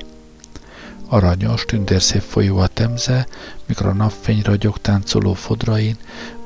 Aranyos, 1.07 1.65
tündérszép 1.65 2.21
folyó 2.21 2.57
a 2.57 2.67
temze, 2.67 3.27
mikor 3.65 3.85
a 3.85 3.93
napfény 3.93 4.41
ragyog 4.43 4.77
táncoló 4.77 5.33
fodrain, 5.33 5.97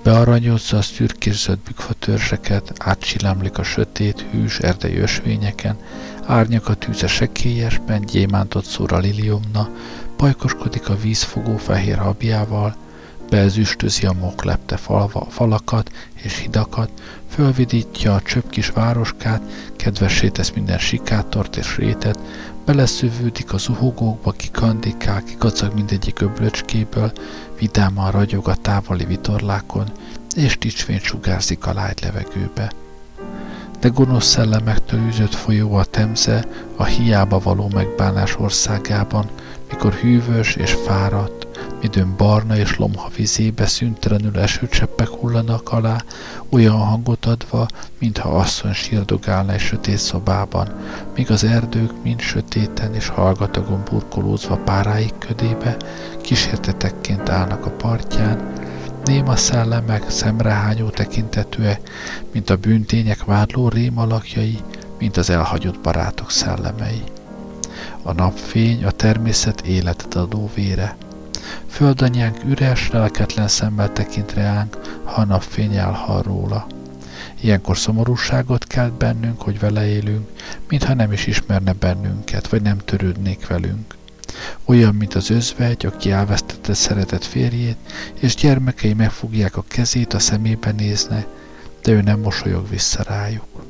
bearanyozza 0.03 0.77
a 0.77 0.81
szürkés 0.81 1.49
bükfa 1.65 1.93
törzseket, 1.93 2.73
átsillámlik 2.77 3.57
a 3.57 3.63
sötét, 3.63 4.25
hűs 4.31 4.59
erdei 4.59 4.97
ösvényeken, 4.97 5.77
árnyak 6.25 6.67
a 6.67 6.73
tűze 6.73 7.07
sekélyesben, 7.07 8.01
gyémántot 8.01 8.65
szór 8.65 8.93
a 8.93 8.97
liliumna, 8.97 9.69
pajkoskodik 10.15 10.89
a 10.89 10.97
vízfogó 10.97 11.57
fehér 11.57 11.97
habjával, 11.97 12.75
Beezüstözi 13.29 14.05
a 14.05 14.13
moklepte 14.13 14.77
falva, 14.77 15.27
falakat 15.29 15.91
és 16.13 16.39
hidakat, 16.39 16.89
fölvidítja 17.29 18.13
a 18.13 18.21
csöpp 18.21 18.49
kis 18.49 18.69
városkát, 18.69 19.41
kedvessé 19.75 20.29
tesz 20.29 20.51
minden 20.51 20.77
sikátort 20.77 21.57
és 21.57 21.77
rétet, 21.77 22.19
beleszövődik 22.65 23.53
az 23.53 23.69
uhogókba, 23.69 24.31
kikandikál, 24.31 25.23
kikacag 25.23 25.73
mindegyik 25.73 26.21
öblöcskéből, 26.21 27.11
vidáman 27.59 28.11
ragyog 28.11 28.47
a 28.47 28.55
távoli 28.55 29.05
vitorlákon, 29.05 29.91
és 30.35 30.57
ticsvény 30.57 30.99
sugárzik 30.99 31.65
a 31.65 31.73
lágy 31.73 31.99
levegőbe. 32.01 32.71
De 33.79 33.87
gonosz 33.87 34.25
szellemektől 34.25 34.99
űzött 35.07 35.35
folyó 35.35 35.73
a 35.73 35.83
temze 35.83 36.45
a 36.75 36.83
hiába 36.83 37.39
való 37.39 37.69
megbánás 37.73 38.37
országában, 38.37 39.29
mikor 39.69 39.93
hűvös 39.93 40.55
és 40.55 40.71
fáradt, 40.71 41.36
midőn 41.81 42.15
barna 42.17 42.57
és 42.57 42.77
lomha 42.77 43.09
vizébe 43.15 43.65
szüntelenül 43.65 44.39
esőcseppek 44.39 45.07
hullanak 45.07 45.71
alá, 45.71 46.03
olyan 46.49 46.77
hangot 46.77 47.25
adva, 47.25 47.67
mintha 47.99 48.29
asszony 48.29 48.73
sírdogálna 48.73 49.53
egy 49.53 49.59
sötét 49.59 49.97
szobában, 49.97 50.67
míg 51.15 51.31
az 51.31 51.43
erdők 51.43 52.03
mind 52.03 52.19
sötéten 52.19 52.93
és 52.93 53.07
hallgatagon 53.07 53.83
burkolózva 53.89 54.55
páráik 54.55 55.13
ködébe, 55.17 55.77
kísértetekként 56.21 57.29
állnak 57.29 57.65
a 57.65 57.69
partján, 57.69 58.53
néma 59.05 59.35
szellemek 59.35 60.09
szemrehányó 60.09 60.89
tekintetűek, 60.89 61.89
mint 62.31 62.49
a 62.49 62.57
bűntények 62.57 63.23
vádló 63.23 63.69
rémalakjai, 63.69 64.57
mint 64.99 65.17
az 65.17 65.29
elhagyott 65.29 65.79
barátok 65.79 66.31
szellemei. 66.31 67.03
A 68.01 68.13
napfény 68.13 68.83
a 68.85 68.91
természet 68.91 69.61
életet 69.61 70.15
adó 70.15 70.49
vére. 70.55 70.97
Földanyánk 71.67 72.43
üres, 72.43 72.89
lelketlen 72.89 73.47
szemmel 73.47 73.93
tekint 73.93 74.33
reánk, 74.33 74.77
ha 75.03 75.21
a 75.21 75.25
napfény 75.25 75.75
elhal 75.75 76.21
róla. 76.21 76.67
Ilyenkor 77.41 77.77
szomorúságot 77.77 78.65
kelt 78.67 78.93
bennünk, 78.93 79.41
hogy 79.41 79.59
vele 79.59 79.87
élünk, 79.87 80.29
mintha 80.67 80.93
nem 80.93 81.11
is 81.11 81.27
ismerne 81.27 81.73
bennünket, 81.73 82.47
vagy 82.47 82.61
nem 82.61 82.77
törődnék 82.77 83.47
velünk. 83.47 83.95
Olyan, 84.65 84.95
mint 84.95 85.13
az 85.13 85.29
özvegy, 85.29 85.85
aki 85.85 86.11
elvesztette 86.11 86.73
szeretett 86.73 87.23
férjét, 87.23 87.77
és 88.13 88.35
gyermekei 88.35 88.93
megfogják 88.93 89.57
a 89.57 89.63
kezét, 89.67 90.13
a 90.13 90.19
szemébe 90.19 90.71
nézne, 90.71 91.25
de 91.81 91.91
ő 91.91 92.01
nem 92.01 92.19
mosolyog 92.19 92.69
vissza 92.69 93.03
rájuk. 93.03 93.65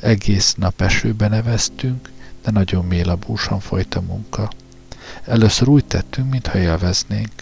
Egész 0.00 0.54
nap 0.54 0.80
esőben 0.80 1.30
neveztünk, 1.30 2.10
de 2.44 2.50
nagyon 2.50 2.84
mélabúsan 2.84 3.60
folyt 3.60 3.94
a 3.94 4.00
munka. 4.00 4.50
Először 5.24 5.68
úgy 5.68 5.84
tettünk, 5.84 6.30
mintha 6.30 6.58
élveznénk. 6.58 7.32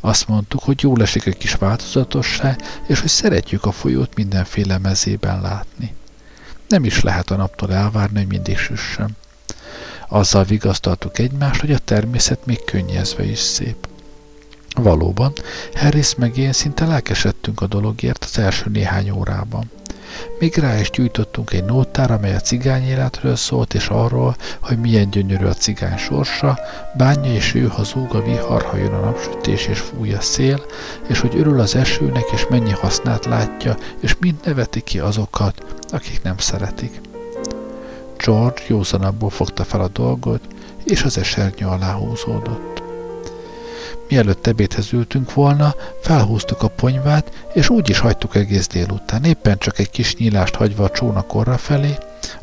Azt 0.00 0.28
mondtuk, 0.28 0.62
hogy 0.62 0.82
jól 0.82 1.02
esik 1.02 1.26
egy 1.26 1.36
kis 1.36 1.54
változatosság, 1.54 2.60
és 2.86 3.00
hogy 3.00 3.08
szeretjük 3.08 3.64
a 3.64 3.72
folyót 3.72 4.14
mindenféle 4.14 4.78
mezében 4.78 5.40
látni. 5.40 5.94
Nem 6.68 6.84
is 6.84 7.02
lehet 7.02 7.30
a 7.30 7.36
naptól 7.36 7.72
elvárni, 7.74 8.18
hogy 8.18 8.26
mindig 8.26 8.58
süssön. 8.58 9.16
Azzal 10.08 10.44
vigasztaltuk 10.44 11.18
egymást, 11.18 11.60
hogy 11.60 11.72
a 11.72 11.78
természet 11.78 12.46
még 12.46 12.64
könnyezve 12.64 13.24
is 13.24 13.38
szép. 13.38 13.88
Valóban, 14.74 15.32
Harris 15.74 16.14
meg 16.14 16.36
én 16.36 16.52
szinte 16.52 16.86
lelkesedtünk 16.86 17.60
a 17.60 17.66
dologért 17.66 18.24
az 18.24 18.38
első 18.38 18.70
néhány 18.70 19.10
órában. 19.10 19.70
Még 20.38 20.56
rá 20.56 20.78
is 20.78 20.90
gyújtottunk 20.90 21.52
egy 21.52 21.64
nótár, 21.64 22.10
amely 22.10 22.34
a 22.34 22.40
cigány 22.40 22.88
életről 22.88 23.36
szólt, 23.36 23.74
és 23.74 23.88
arról, 23.88 24.36
hogy 24.60 24.78
milyen 24.78 25.10
gyönyörű 25.10 25.44
a 25.44 25.54
cigány 25.54 25.96
sorsa, 25.96 26.58
bánja 26.96 27.32
és 27.32 27.54
ő, 27.54 27.66
ha 27.66 27.82
zúg 27.82 28.14
a 28.14 28.22
vihar, 28.22 28.62
ha 28.62 28.76
jön 28.76 28.92
a 28.92 29.00
napsütés 29.00 29.66
és 29.66 29.78
fúj 29.78 30.12
a 30.12 30.20
szél, 30.20 30.64
és 31.06 31.20
hogy 31.20 31.36
örül 31.36 31.60
az 31.60 31.74
esőnek, 31.74 32.24
és 32.32 32.46
mennyi 32.50 32.72
hasznát 32.72 33.24
látja, 33.24 33.76
és 34.00 34.16
mind 34.20 34.36
neveti 34.44 34.80
ki 34.80 34.98
azokat, 34.98 35.64
akik 35.90 36.22
nem 36.22 36.38
szeretik. 36.38 37.00
George 38.16 38.62
józanabbul 38.66 39.30
fogta 39.30 39.64
fel 39.64 39.80
a 39.80 39.88
dolgot, 39.88 40.40
és 40.84 41.02
az 41.02 41.18
esernyő 41.18 41.66
alá 41.66 41.92
húzódott. 41.92 42.85
Mielőtt 44.08 44.46
ebédhez 44.46 44.92
ültünk 44.92 45.34
volna, 45.34 45.74
felhúztuk 46.00 46.62
a 46.62 46.68
ponyvát, 46.68 47.46
és 47.52 47.68
úgy 47.68 47.90
is 47.90 47.98
hagytuk 47.98 48.34
egész 48.34 48.66
délután, 48.66 49.24
éppen 49.24 49.58
csak 49.58 49.78
egy 49.78 49.90
kis 49.90 50.16
nyílást 50.16 50.54
hagyva 50.54 50.84
a 50.84 50.90
csónak 50.90 51.34
orra 51.34 51.58
felé, 51.58 51.94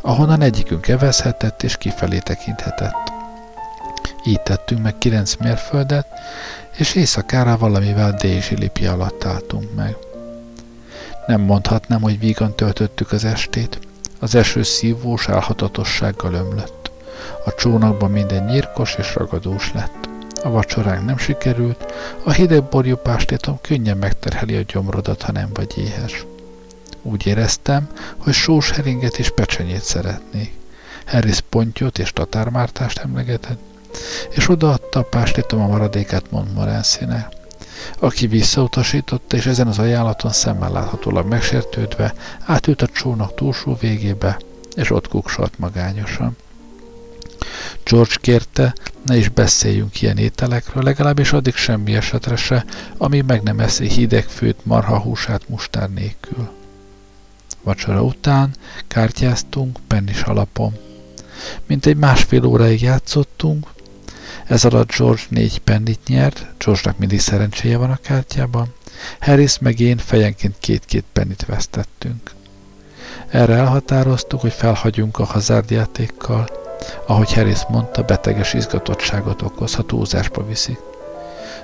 ahonnan 0.02 0.42
egyikünk 0.42 0.88
evezhetett 0.88 1.64
és 1.64 1.78
kifelé 1.78 2.20
tekinthetett. 2.20 3.12
Így 4.26 4.42
tettünk 4.42 4.82
meg 4.82 4.98
kilenc 4.98 5.36
mérföldet, 5.36 6.08
és 6.78 6.96
éjszakára 6.96 7.58
valamivel 7.58 8.12
Dézsilipi 8.12 8.86
alatt 8.86 9.26
álltunk 9.26 9.76
meg. 9.76 9.96
Nem 11.28 11.42
mondhatnám, 11.42 12.02
hogy 12.02 12.20
vígan 12.20 12.56
töltöttük 12.56 13.12
az 13.12 13.26
estét. 13.26 13.80
Az 14.20 14.36
eső 14.36 14.64
szívós 14.64 15.30
álhatatossággal 15.30 16.34
ömlött. 16.34 16.92
A 17.46 17.54
csónakban 17.56 18.12
minden 18.12 18.44
nyírkos 18.44 18.96
és 18.96 19.16
ragadós 19.16 19.72
lett. 19.74 20.13
A 20.44 20.50
vacsoránk 20.50 21.06
nem 21.06 21.18
sikerült, 21.18 21.94
a 22.24 22.32
hideg 22.32 22.64
borjú 22.64 22.96
pástétom 22.96 23.58
könnyen 23.62 23.98
megterheli 23.98 24.56
a 24.56 24.62
gyomrodat, 24.68 25.22
ha 25.22 25.32
nem 25.32 25.50
vagy 25.54 25.78
éhes. 25.78 26.26
Úgy 27.02 27.28
éreztem, 27.28 27.90
hogy 28.18 28.34
sós 28.34 28.72
heringet 28.72 29.18
és 29.18 29.30
pecsenyét 29.30 29.84
szeretnék. 29.84 30.54
Harris 31.06 31.40
pontyot 31.50 32.00
és 32.00 32.12
tatármártást 32.12 32.98
emlegetett, 32.98 33.60
és 34.30 34.50
odaadta 34.50 35.00
a 35.00 35.04
pástétom 35.04 35.62
a 35.62 35.68
maradékát 35.68 36.32
Montmorency-nek 36.32 37.42
aki 38.00 38.28
visszautasította, 38.28 39.38
és 39.38 39.46
ezen 39.46 39.68
az 39.68 39.80
ajánlaton 39.80 40.32
szemmel 40.32 40.72
láthatólag 40.72 41.28
megsértődve 41.28 42.14
átült 42.46 42.82
a 42.82 42.88
csónak 42.88 43.36
túlsó 43.36 43.78
végébe, 43.80 44.40
és 44.76 44.92
ott 44.92 45.08
kuksolt 45.08 45.60
magányosan. 45.60 46.38
George 47.84 48.16
kérte, 48.22 48.74
ne 49.06 49.18
is 49.18 49.30
beszéljünk 49.30 50.02
ilyen 50.02 50.18
ételekről, 50.18 50.84
legalábbis 50.84 51.34
addig 51.34 51.56
semmi 51.56 51.96
esetre 51.96 52.36
se, 52.36 52.66
ami 52.98 53.22
meg 53.22 53.42
nem 53.42 53.60
eszi 53.60 53.88
hideg 53.88 54.24
főt 54.24 54.66
marhahúsát 54.66 55.50
mustár 55.50 55.90
nélkül. 55.90 56.50
Vacsora 57.64 58.04
után 58.04 58.56
kártyáztunk 58.88 59.80
pennis 59.88 60.22
alapon. 60.22 60.78
Mint 61.66 61.86
egy 61.86 61.98
másfél 61.98 62.46
óráig 62.46 62.82
játszottunk, 62.82 63.68
ez 64.48 64.66
alatt 64.66 64.96
George 64.96 65.22
négy 65.30 65.60
pennit 65.60 66.08
nyert, 66.08 66.46
George-nak 66.58 66.98
mindig 66.98 67.20
szerencséje 67.20 67.78
van 67.78 67.92
a 67.92 68.00
kártyában, 68.02 68.74
Harris 69.20 69.60
meg 69.60 69.80
én 69.80 69.98
fejenként 69.98 70.56
két-két 70.60 71.06
pennit 71.14 71.46
vesztettünk. 71.46 72.32
Erre 73.30 73.54
elhatároztuk, 73.54 74.42
hogy 74.42 74.54
felhagyunk 74.54 75.20
a 75.20 75.24
hazárdjátékkal, 75.24 76.63
ahogy 77.08 77.34
Harris 77.34 77.60
mondta, 77.70 78.02
beteges 78.02 78.54
izgatottságot 78.54 79.42
okoz, 79.42 79.76
ha 79.76 79.84
túlzásba 79.84 80.46
viszik. 80.46 80.80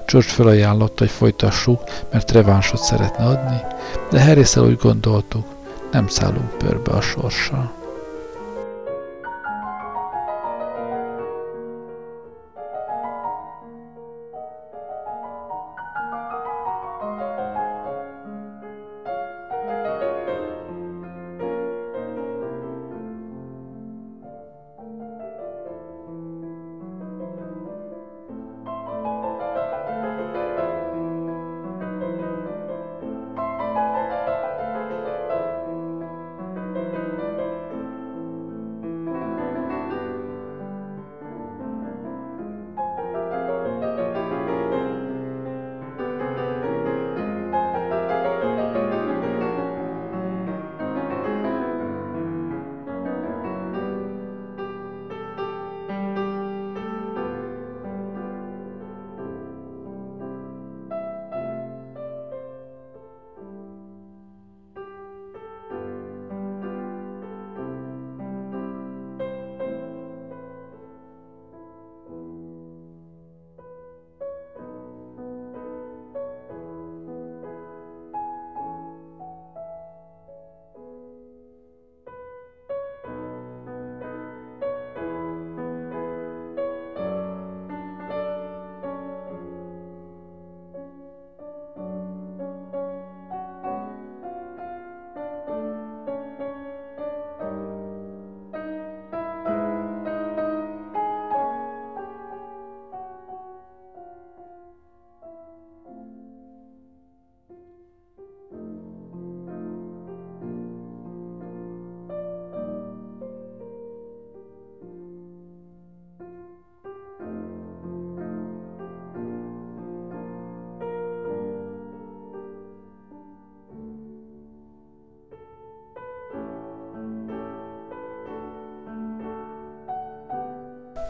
George 0.05 0.29
felajánlotta, 0.29 0.95
hogy 0.97 1.09
folytassuk, 1.09 1.83
mert 2.11 2.31
revánsot 2.31 2.81
szeretne 2.81 3.25
adni, 3.25 3.61
de 4.09 4.23
harris 4.23 4.55
úgy 4.55 4.77
gondoltuk, 4.77 5.45
nem 5.91 6.07
szállunk 6.07 6.57
pörbe 6.57 6.91
a 6.91 7.01
sorssal. 7.01 7.78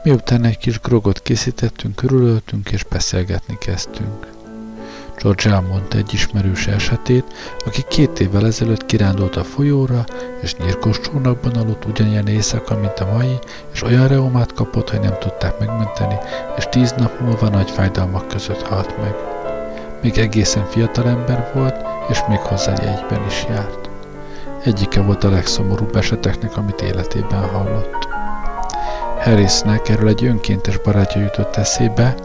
Miután 0.09 0.43
egy 0.43 0.57
kis 0.57 0.79
grogot 0.79 1.21
készítettünk, 1.21 1.95
körülöltünk 1.95 2.71
és 2.71 2.83
beszélgetni 2.83 3.57
kezdtünk. 3.57 4.27
George 5.21 5.49
elmondta 5.49 5.97
egy 5.97 6.13
ismerős 6.13 6.67
esetét, 6.67 7.23
aki 7.65 7.81
két 7.89 8.19
évvel 8.19 8.45
ezelőtt 8.45 8.85
kirándult 8.85 9.35
a 9.35 9.43
folyóra, 9.43 10.05
és 10.41 10.55
nyírkos 10.55 10.99
csónakban 10.99 11.51
aludt 11.51 11.85
ugyanilyen 11.85 12.27
éjszaka, 12.27 12.77
mint 12.77 12.99
a 12.99 13.11
mai, 13.11 13.39
és 13.73 13.83
olyan 13.83 14.07
reumát 14.07 14.53
kapott, 14.53 14.89
hogy 14.89 14.99
nem 14.99 15.17
tudták 15.19 15.59
megmenteni, 15.59 16.15
és 16.57 16.67
tíz 16.69 16.91
nap 16.97 17.19
múlva 17.19 17.49
nagy 17.49 17.71
fájdalmak 17.71 18.27
között 18.27 18.61
halt 18.61 18.97
meg. 19.01 19.15
Még 20.01 20.17
egészen 20.17 20.65
fiatal 20.65 21.07
ember 21.07 21.51
volt, 21.53 21.75
és 22.09 22.19
még 22.27 22.39
hozzá 22.39 22.73
jegyben 22.83 23.25
is 23.27 23.45
járt. 23.49 23.89
Egyike 24.63 25.01
volt 25.01 25.23
a 25.23 25.29
legszomorúbb 25.29 25.95
eseteknek, 25.95 26.57
amit 26.57 26.81
életében 26.81 27.49
hallott. 27.49 28.08
Harrisnek 29.19 29.89
erről 29.89 30.07
egy 30.07 30.25
önkéntes 30.25 30.77
barátja 30.77 31.21
jutott 31.21 31.55
eszébe, 31.55 32.15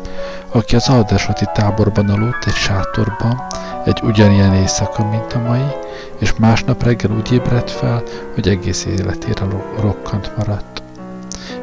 aki 0.49 0.77
az 0.77 0.89
Aldersoti 0.89 1.45
táborban 1.55 2.09
aludt 2.09 2.47
egy 2.47 2.55
sátorban, 2.55 3.43
egy 3.85 4.01
ugyanilyen 4.03 4.55
éjszaka, 4.55 5.09
mint 5.09 5.33
a 5.33 5.39
mai, 5.39 5.67
és 6.19 6.35
másnap 6.39 6.83
reggel 6.83 7.11
úgy 7.11 7.33
ébredt 7.33 7.71
fel, 7.71 8.03
hogy 8.35 8.49
egész 8.49 8.85
életére 8.85 9.47
rokkant 9.81 10.37
maradt. 10.37 10.83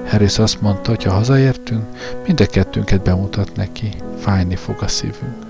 Harris 0.10 0.40
azt 0.40 0.62
mondta, 0.62 0.90
hogy 0.90 1.04
ha 1.04 1.12
hazaértünk, 1.12 1.84
mind 2.26 2.40
a 2.40 2.46
kettőnket 2.46 3.02
bemutat 3.02 3.56
neki, 3.56 3.96
fájni 4.20 4.56
fog 4.56 4.82
a 4.82 4.88
szívünk. 4.88 5.46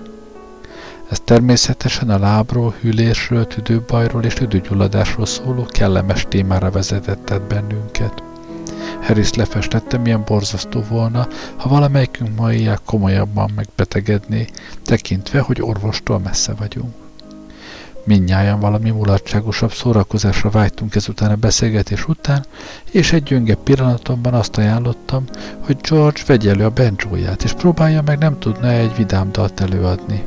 Ez 1.09 1.19
természetesen 1.19 2.09
a 2.09 2.19
lábról, 2.19 2.73
hűlésről, 2.82 3.47
tüdőbajról 3.47 4.23
és 4.23 4.34
tüdőgyulladásról 4.34 5.25
szóló 5.25 5.65
kellemes 5.65 6.25
témára 6.29 6.71
vezetett 6.71 7.41
bennünket. 7.47 8.20
Harris 9.02 9.34
lefestette, 9.34 9.97
milyen 9.97 10.24
borzasztó 10.26 10.84
volna, 10.89 11.28
ha 11.56 11.70
valamelyikünk 11.70 12.36
ma 12.36 12.54
éjjel 12.54 12.80
komolyabban 12.86 13.52
megbetegedné, 13.56 14.47
tekintve, 14.84 15.39
hogy 15.39 15.62
orvostól 15.62 16.20
messze 16.20 16.54
vagyunk. 16.54 16.93
Mindnyájan 18.04 18.60
valami 18.60 18.89
mulatságosabb 18.89 19.72
szórakozásra 19.72 20.49
vágytunk 20.49 20.95
ezután 20.95 21.32
a 21.32 21.36
beszélgetés 21.36 22.08
után, 22.08 22.45
és 22.91 23.14
egy 23.14 23.24
gyönge 23.24 23.56
pillanatomban 23.56 24.34
azt 24.34 24.58
ajánlottam, 24.58 25.24
hogy 25.60 25.78
George 25.89 26.22
vegye 26.26 26.49
elő 26.49 26.66
a 26.66 26.70
benjóját, 26.70 27.43
és 27.43 27.54
próbálja 27.54 28.02
meg 28.02 28.18
nem 28.18 28.39
tudna 28.39 28.68
egy 28.68 28.95
vidám 28.95 29.32
dalt 29.32 29.62
előadni. 29.62 30.24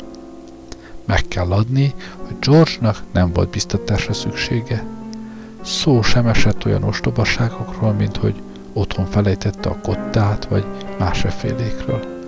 Meg 1.07 1.21
kell 1.29 1.53
adni, 1.53 1.95
hogy 2.17 2.37
George-nak 2.41 3.03
nem 3.13 3.33
volt 3.33 3.51
biztatásra 3.51 4.13
szüksége. 4.13 4.85
Szó 5.63 6.03
sem 6.03 6.27
esett 6.27 6.65
olyan 6.65 6.83
ostobaságokról, 6.83 7.93
mint 7.93 8.17
hogy 8.17 8.43
otthon 8.75 9.07
felejtette 9.07 9.69
a 9.69 9.81
kottát, 9.81 10.45
vagy 10.45 10.67
más 10.99 11.25
félékről. 11.39 12.23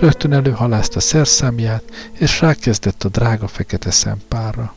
Rögtön 0.00 0.32
előhalázta 0.32 0.96
a 0.96 1.00
szerszámját, 1.00 1.82
és 2.12 2.40
rákezdett 2.40 3.04
a 3.04 3.08
drága 3.08 3.48
fekete 3.48 3.90
szempárra. 3.90 4.74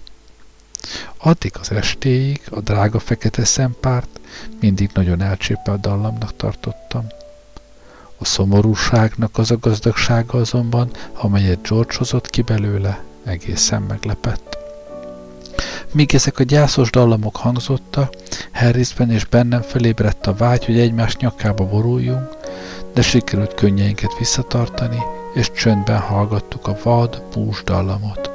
Addig 1.18 1.52
az 1.60 1.72
estéig 1.72 2.42
a 2.52 2.60
drága 2.60 3.00
fekete 3.00 3.46
szempárt 3.46 4.20
mindig 4.60 4.90
nagyon 4.94 5.22
elcsépelt 5.22 5.80
dallamnak 5.82 6.36
tartottam. 6.36 7.06
A 8.18 8.26
szomorúságnak 8.26 9.38
az 9.38 9.52
a 9.52 9.58
gazdagsága 9.58 10.40
azonban, 10.40 10.92
amelyet 11.14 11.68
George 11.68 11.96
hozott 11.98 12.30
ki 12.30 12.42
belőle, 12.42 13.04
egészen 13.24 13.82
meglepett. 13.82 14.62
Míg 15.92 16.16
ezek 16.16 16.40
a 16.40 16.44
gyászos 16.44 16.90
dallamok 16.90 17.36
hangzottak, 17.36 18.14
Harrisben 18.54 19.12
és 19.12 19.26
bennem 19.26 19.62
felébredt 19.62 20.28
a 20.28 20.34
vágy, 20.34 20.66
hogy 20.66 20.80
egymás 20.80 21.18
nyakába 21.18 21.66
boruljunk, 21.66 22.38
de 22.94 23.02
sikerült 23.02 23.54
könnyeinket 23.54 24.18
visszatartani, 24.18 25.00
és 25.34 25.52
csöndben 25.52 26.00
hallgattuk 26.00 26.68
a 26.68 26.78
vad, 26.84 27.22
bús 27.34 27.64
dallamot. 27.64 28.32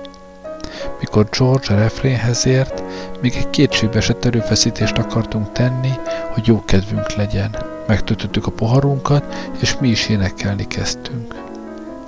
Mikor 1.00 1.28
George 1.38 1.74
a 1.74 1.78
refrénhez 1.78 2.46
ért, 2.46 2.82
még 3.20 3.34
egy 3.36 3.50
kétségbeesett 3.50 4.24
erőfeszítést 4.24 4.98
akartunk 4.98 5.52
tenni, 5.52 5.90
hogy 6.32 6.46
jó 6.46 6.62
kedvünk 6.64 7.12
legyen. 7.12 7.56
Megtöltöttük 7.86 8.46
a 8.46 8.50
poharunkat, 8.50 9.34
és 9.60 9.76
mi 9.80 9.88
is 9.88 10.08
énekelni 10.08 10.66
kezdtünk. 10.66 11.34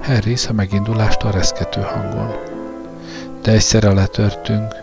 Harris 0.03 0.47
a 0.47 0.53
megindulástól 0.53 1.31
reszkető 1.31 1.81
hangon. 1.81 2.31
De 3.43 3.53
egyszerre 3.53 3.93
letörtünk, 3.93 4.75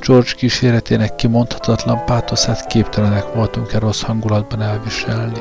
George 0.00 0.32
kíséretének 0.32 1.14
kimondhatatlan 1.14 2.04
pátoszát 2.04 2.66
képtelenek 2.66 3.34
voltunk 3.34 3.72
e 3.72 3.78
rossz 3.78 4.02
hangulatban 4.02 4.62
elviselni. 4.62 5.40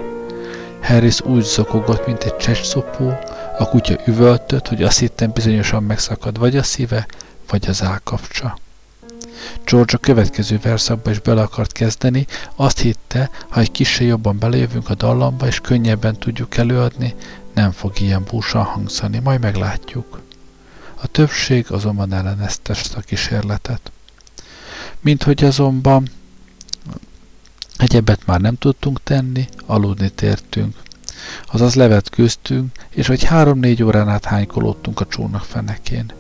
Harris 0.82 1.22
úgy 1.22 1.44
zokogott, 1.44 2.06
mint 2.06 2.24
egy 2.24 2.36
csecsszopó, 2.36 3.20
a 3.58 3.70
kutya 3.70 3.96
üvöltött, 4.06 4.68
hogy 4.68 4.84
azt 4.84 5.00
hittem 5.00 5.32
bizonyosan 5.34 5.84
megszakad 5.84 6.40
vagy 6.40 6.58
a 6.58 6.64
szíve, 6.64 7.08
vagy 7.50 7.68
az 7.68 7.84
állkapcsa. 7.84 8.58
George 9.66 9.94
a 9.96 9.98
következő 9.98 10.60
verszakba 10.62 11.10
is 11.12 11.20
bele 11.20 11.42
akart 11.42 11.72
kezdeni, 11.72 12.26
azt 12.56 12.80
hitte, 12.80 13.30
ha 13.50 13.60
egy 13.60 13.72
kicsi 13.72 14.06
jobban 14.06 14.40
belejövünk 14.40 14.90
a 14.90 14.96
dallamba, 14.96 15.48
és 15.48 15.60
könnyebben 15.60 16.18
tudjuk 16.18 16.58
előadni, 16.58 17.16
nem 17.54 17.72
fog 17.72 18.00
ilyen 18.00 18.24
búsan 18.30 18.64
hangzani, 18.64 19.20
majd 19.20 19.40
meglátjuk. 19.40 20.22
A 21.02 21.08
többség 21.08 21.72
azonban 21.72 22.14
ellenezte 22.14 22.74
ezt 22.74 22.96
a 22.96 23.02
kísérletet 23.02 23.92
mint 25.08 25.24
hogy 25.24 25.44
azonban 25.44 26.10
egyebet 27.78 28.26
már 28.26 28.42
nem 28.42 28.56
tudtunk 28.56 29.04
tenni, 29.04 29.48
aludni 29.66 30.10
tértünk. 30.10 30.76
Azaz 31.52 31.76
levetkőztünk, 31.76 32.72
és 32.90 33.08
hogy 33.08 33.24
három-négy 33.24 33.84
órán 33.84 34.10
át 34.10 34.26
hánykolódtunk 34.26 35.00
a 35.00 35.08
csónak 35.08 35.44
fenekén. 35.44 36.12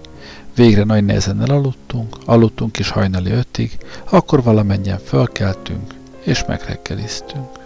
Végre 0.56 0.84
nagy 0.84 1.06
nehezen 1.06 1.42
elaludtunk, 1.42 2.18
aludtunk 2.26 2.80
is 2.80 2.90
hajnali 2.90 3.32
ötig, 3.32 3.78
akkor 4.10 4.44
valamennyien 4.44 5.00
fölkeltünk, 5.00 5.94
és 6.24 6.46
megreggeliztünk. 6.48 7.57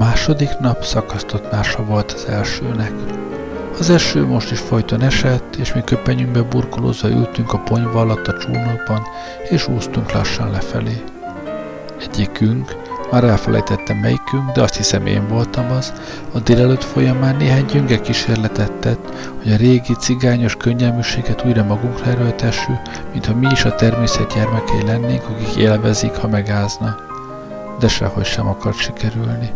Második 0.00 0.58
nap 0.58 0.84
szakasztott 0.84 1.52
mása 1.52 1.84
volt 1.84 2.12
az 2.12 2.24
elsőnek. 2.24 2.92
Az 3.78 3.90
eső 3.90 4.26
most 4.26 4.50
is 4.50 4.58
folyton 4.58 5.02
esett, 5.02 5.56
és 5.56 5.74
mi 5.74 5.82
köpenyünkbe 5.84 6.42
burkolózva 6.42 7.08
ültünk 7.08 7.52
a 7.52 7.58
ponyva 7.58 8.00
alatt 8.00 8.26
a 8.26 8.38
csónakban, 8.38 9.02
és 9.50 9.68
úsztunk 9.68 10.12
lassan 10.12 10.50
lefelé. 10.50 11.02
Egyikünk, 12.00 12.76
már 13.10 13.24
elfelejtettem 13.24 13.96
melyikünk, 13.96 14.52
de 14.52 14.62
azt 14.62 14.76
hiszem 14.76 15.06
én 15.06 15.28
voltam 15.28 15.70
az, 15.70 15.92
a 16.32 16.38
délelőtt 16.38 16.84
folyamán 16.84 17.36
néhány 17.36 17.64
gyönge 17.64 18.00
kísérletet 18.00 18.72
tett, 18.72 19.32
hogy 19.42 19.52
a 19.52 19.56
régi 19.56 19.94
cigányos 19.94 20.56
könnyelműséget 20.56 21.44
újra 21.44 21.64
magunkra 21.64 22.10
erőltessük, 22.10 22.80
mintha 23.12 23.34
mi 23.34 23.46
is 23.50 23.64
a 23.64 23.74
természet 23.74 24.34
gyermekei 24.34 24.82
lennénk, 24.86 25.22
akik 25.28 25.56
élvezik, 25.56 26.14
ha 26.16 26.28
megázna. 26.28 26.96
De 27.78 27.88
sehogy 27.88 28.24
sem 28.24 28.46
akart 28.46 28.76
sikerülni. 28.76 29.50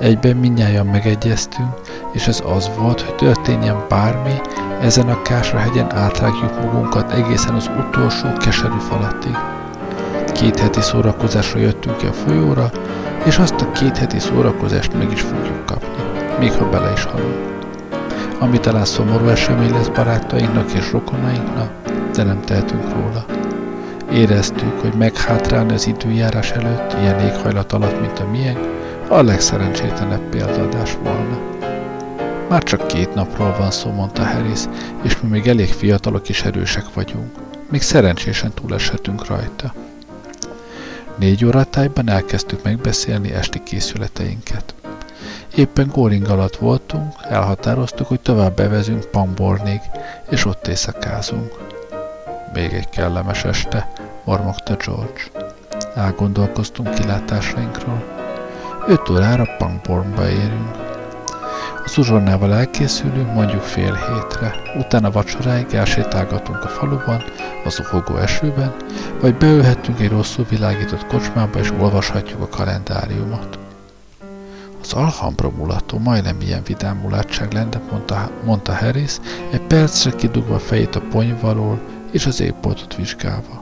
Egyben 0.00 0.36
minnyáján 0.36 0.86
megegyeztünk, 0.86 1.74
és 2.12 2.26
ez 2.26 2.42
az 2.54 2.70
volt, 2.78 3.00
hogy 3.00 3.14
történjen 3.14 3.84
bármi, 3.88 4.40
ezen 4.80 5.08
a 5.08 5.22
Kásra 5.22 5.58
hegyen 5.58 5.94
átrágjuk 5.94 6.62
magunkat 6.62 7.12
egészen 7.12 7.54
az 7.54 7.70
utolsó 7.78 8.32
keserű 8.32 8.78
falatig. 8.78 9.36
Két 10.32 10.58
heti 10.58 10.80
szórakozásra 10.80 11.58
jöttünk 11.58 11.96
ki 11.96 12.06
a 12.06 12.12
folyóra, 12.12 12.70
és 13.24 13.38
azt 13.38 13.60
a 13.60 13.72
két 13.72 13.96
heti 13.96 14.18
szórakozást 14.18 14.92
meg 14.92 15.12
is 15.12 15.20
fogjuk 15.20 15.66
kapni, 15.66 16.02
még 16.38 16.52
ha 16.52 16.68
bele 16.68 16.92
is 16.92 17.04
halunk. 17.04 17.52
Ami 18.38 18.60
talán 18.60 18.84
szomorú 18.84 19.28
esemény 19.28 19.72
lesz 19.72 19.88
barátainknak 19.88 20.72
és 20.72 20.92
rokonainknak, 20.92 21.70
de 22.14 22.22
nem 22.22 22.40
tehetünk 22.40 22.92
róla. 22.92 23.24
Éreztük, 24.12 24.80
hogy 24.80 24.94
meghátrálni 24.98 25.72
az 25.72 25.86
időjárás 25.86 26.50
előtt, 26.50 26.96
ilyen 27.00 27.20
éghajlat 27.20 27.72
alatt, 27.72 28.00
mint 28.00 28.18
a 28.18 28.30
miénk, 28.30 28.58
a 29.14 29.22
legszerencsétlenebb 29.22 30.28
példaadás 30.28 30.96
volna. 31.02 31.38
Már 32.48 32.62
csak 32.62 32.86
két 32.86 33.14
napról 33.14 33.54
van 33.58 33.70
szó, 33.70 33.90
mondta 33.90 34.24
Harris, 34.24 34.60
és 35.02 35.20
mi 35.20 35.28
még 35.28 35.46
elég 35.46 35.68
fiatalok 35.68 36.28
és 36.28 36.42
erősek 36.42 36.94
vagyunk. 36.94 37.32
Még 37.70 37.82
szerencsésen 37.82 38.52
túleshetünk 38.52 39.26
rajta. 39.26 39.74
Négy 41.16 41.44
óra 41.44 41.64
tájban 41.64 42.08
elkezdtük 42.08 42.62
megbeszélni 42.62 43.32
esti 43.32 43.62
készületeinket. 43.62 44.74
Éppen 45.54 45.88
Góring 45.92 46.28
alatt 46.28 46.56
voltunk, 46.56 47.12
elhatároztuk, 47.28 48.06
hogy 48.06 48.20
tovább 48.20 48.56
bevezünk 48.56 49.04
Pangbornig, 49.04 49.80
és 50.30 50.44
ott 50.44 50.66
éjszakázunk. 50.66 51.52
Még 52.52 52.72
egy 52.72 52.88
kellemes 52.88 53.44
este, 53.44 53.92
mormogta 54.24 54.76
George. 54.76 55.20
Elgondolkoztunk 55.94 56.94
kilátásainkról. 56.94 58.13
Öt 58.86 59.08
órára 59.10 59.46
Pangbornba 59.58 60.28
érünk. 60.28 60.70
Az 61.84 61.98
uzsonnával 61.98 62.54
elkészülünk 62.54 63.34
mondjuk 63.34 63.62
fél 63.62 63.94
hétre, 63.94 64.54
utána 64.78 65.10
vacsoráig 65.10 65.74
elsétálgatunk 65.74 66.64
a 66.64 66.68
faluban, 66.68 67.22
az 67.64 67.80
uhogó 67.80 68.16
esőben, 68.16 68.74
vagy 69.20 69.34
beülhetünk 69.34 70.00
egy 70.00 70.08
rosszul 70.08 70.46
világított 70.48 71.06
kocsmába 71.06 71.58
és 71.58 71.70
olvashatjuk 71.78 72.42
a 72.42 72.48
kalendáriumot. 72.48 73.58
Az 74.82 74.92
Alhambra 74.92 75.50
mulató 75.50 75.98
majdnem 75.98 76.40
ilyen 76.40 76.62
vidám 76.66 76.96
mulatság 76.96 77.52
lenne, 77.52 77.80
mondta, 77.90 78.30
mondta 78.44 78.74
Harris, 78.74 79.16
egy 79.50 79.62
percre 79.62 80.10
kidugva 80.10 80.58
fejét 80.58 80.96
a 80.96 81.02
ponyvalól 81.10 81.80
és 82.10 82.26
az 82.26 82.40
époltot 82.40 82.96
vizsgálva. 82.96 83.60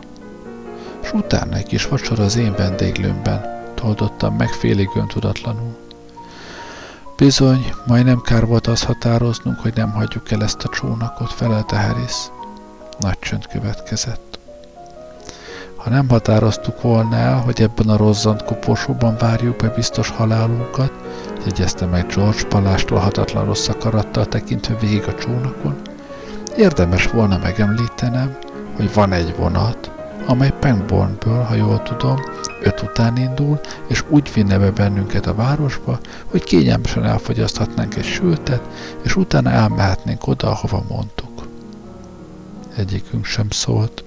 És 1.03 1.13
utána 1.13 1.57
egy 1.57 1.67
kis 1.67 1.87
vacsora 1.87 2.25
az 2.25 2.37
én 2.37 2.55
vendéglőmben, 2.57 3.62
toldottam 3.83 4.37
meg 4.37 4.49
félig 4.49 4.89
öntudatlanul. 4.95 5.77
Bizony, 7.17 7.73
majdnem 7.87 8.21
kár 8.21 8.47
volt 8.47 8.67
az 8.67 8.83
határoznunk, 8.83 9.61
hogy 9.61 9.73
nem 9.75 9.91
hagyjuk 9.91 10.31
el 10.31 10.43
ezt 10.43 10.65
a 10.65 10.69
csónakot, 10.69 11.33
felelte 11.33 11.77
Harris. 11.77 12.17
Nagy 12.99 13.19
csönd 13.19 13.47
következett. 13.47 14.39
Ha 15.77 15.91
nem 15.91 16.09
határoztuk 16.09 16.83
volna 16.83 17.17
el, 17.17 17.41
hogy 17.41 17.63
ebben 17.63 17.89
a 17.89 17.97
rozzant 17.97 18.45
koporsóban 18.45 19.17
várjuk 19.19 19.57
be 19.57 19.69
biztos 19.69 20.11
halálunkat, 20.11 20.93
jegyezte 21.45 21.87
meg 21.87 22.07
George 22.07 22.45
palástól 22.45 22.99
hatatlan 22.99 23.45
rossz 23.45 23.69
akarattal 23.69 24.27
tekintve 24.27 24.77
végig 24.81 25.05
a 25.07 25.15
csónakon, 25.15 25.77
érdemes 26.57 27.07
volna 27.07 27.39
megemlítenem, 27.39 28.37
hogy 28.77 28.95
van 28.95 29.13
egy 29.13 29.37
vonat, 29.37 29.91
amely 30.27 30.53
Pangbornből, 30.61 31.43
ha 31.43 31.55
jól 31.55 31.83
tudom, 31.83 32.17
öt 32.63 32.83
után 32.83 33.17
indul, 33.17 33.61
és 33.87 34.05
úgy 34.09 34.33
vinne 34.35 34.59
be 34.59 34.71
bennünket 34.71 35.27
a 35.27 35.35
városba, 35.35 35.99
hogy 36.25 36.45
kényelmesen 36.45 37.05
elfogyaszthatnánk 37.05 37.97
egy 37.97 38.05
sültet, 38.05 38.63
és 39.03 39.17
utána 39.17 39.51
elmehetnénk 39.51 40.27
oda, 40.27 40.51
ahova 40.51 40.85
mondtuk. 40.89 41.47
Egyikünk 42.77 43.25
sem 43.25 43.51
szólt. 43.51 44.05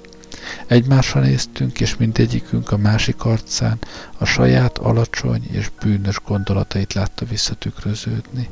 Egymásra 0.68 1.20
néztünk, 1.20 1.80
és 1.80 1.98
mindegyikünk 1.98 2.72
a 2.72 2.78
másik 2.78 3.26
arcán 3.26 3.78
a 4.18 4.26
saját 4.26 4.78
alacsony 4.78 5.44
és 5.52 5.72
bűnös 5.84 6.22
gondolatait 6.28 6.94
látta 6.94 7.26
visszatükröződni. 7.26 8.50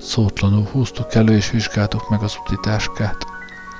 Szótlanul 0.00 0.68
húztuk 0.72 1.14
elő 1.14 1.36
és 1.36 1.50
vizsgáltuk 1.50 2.08
meg 2.08 2.22
az 2.22 2.36
utitáskát. 2.44 3.26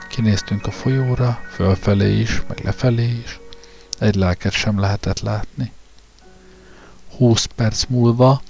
Kinéztünk 0.09 0.66
a 0.66 0.70
folyóra, 0.70 1.40
fölfelé 1.50 2.20
is, 2.20 2.42
meg 2.48 2.61
lefelé 2.64 3.22
is. 3.24 3.40
Egy 3.99 4.14
lelket 4.14 4.53
sem 4.53 4.80
lehetett 4.80 5.20
látni. 5.20 5.72
Húsz 7.16 7.44
perc 7.55 7.84
múlva 7.88 8.42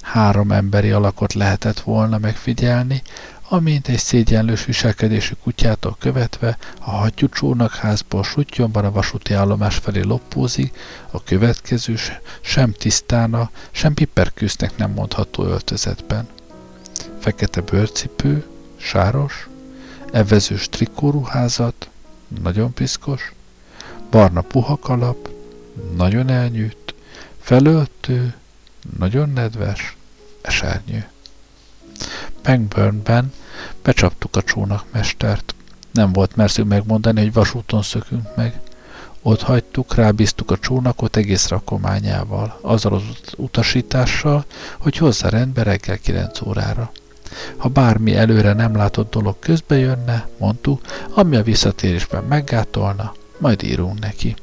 három 0.00 0.52
emberi 0.52 0.90
alakot 0.90 1.32
lehetett 1.32 1.80
volna 1.80 2.18
megfigyelni, 2.18 3.02
amint 3.48 3.88
egy 3.88 3.98
szégyenlős 3.98 4.64
viselkedésű 4.64 5.34
kutyától 5.42 5.96
követve 5.98 6.58
a 6.80 6.90
hattyúcsónak 6.90 7.74
házból 7.74 8.22
sutyomban 8.22 8.84
a 8.84 8.90
vasúti 8.90 9.34
állomás 9.34 9.76
felé 9.76 10.00
loppózik, 10.00 10.78
a 11.10 11.22
következő 11.22 11.94
sem 12.40 12.72
tisztána, 12.72 13.50
sem 13.70 13.94
piperkűsznek 13.94 14.76
nem 14.76 14.90
mondható 14.90 15.44
öltözetben. 15.44 16.28
Fekete 17.20 17.60
bőrcipő, 17.60 18.46
sáros, 18.76 19.48
evezős 20.12 20.68
trikóruházat, 20.68 21.88
nagyon 22.42 22.72
piszkos, 22.72 23.32
barna 24.10 24.40
puha 24.40 24.76
kalap, 24.76 25.28
nagyon 25.96 26.28
elnyűtt, 26.28 26.94
felöltő, 27.40 28.34
nagyon 28.98 29.30
nedves, 29.30 29.96
esernyő. 30.42 31.08
Pangburnben 32.42 33.32
becsaptuk 33.82 34.36
a 34.36 34.42
csónakmestert. 34.42 35.54
Nem 35.92 36.12
volt 36.12 36.36
merszünk 36.36 36.68
megmondani, 36.68 37.20
hogy 37.20 37.32
vasúton 37.32 37.82
szökünk 37.82 38.36
meg. 38.36 38.60
Ott 39.22 39.42
hagytuk, 39.42 39.94
rábíztuk 39.94 40.50
a 40.50 40.58
csónakot 40.58 41.16
egész 41.16 41.48
rakományával, 41.48 42.58
azzal 42.60 42.94
az 42.94 43.02
utasítással, 43.36 44.44
hogy 44.78 44.96
hozza 44.96 45.28
rendbe 45.28 45.62
reggel 45.62 45.98
9 45.98 46.40
órára. 46.40 46.90
Ha 47.56 47.68
bármi 47.68 48.16
előre 48.16 48.52
nem 48.52 48.76
látott 48.76 49.10
dolog 49.10 49.38
közbe 49.38 49.76
jönne, 49.78 50.28
mondtuk, 50.38 50.80
ami 51.14 51.36
a 51.36 51.42
visszatérésben 51.42 52.24
meggátolna, 52.24 53.14
majd 53.38 53.62
írunk 53.62 53.98
neki. 53.98 54.36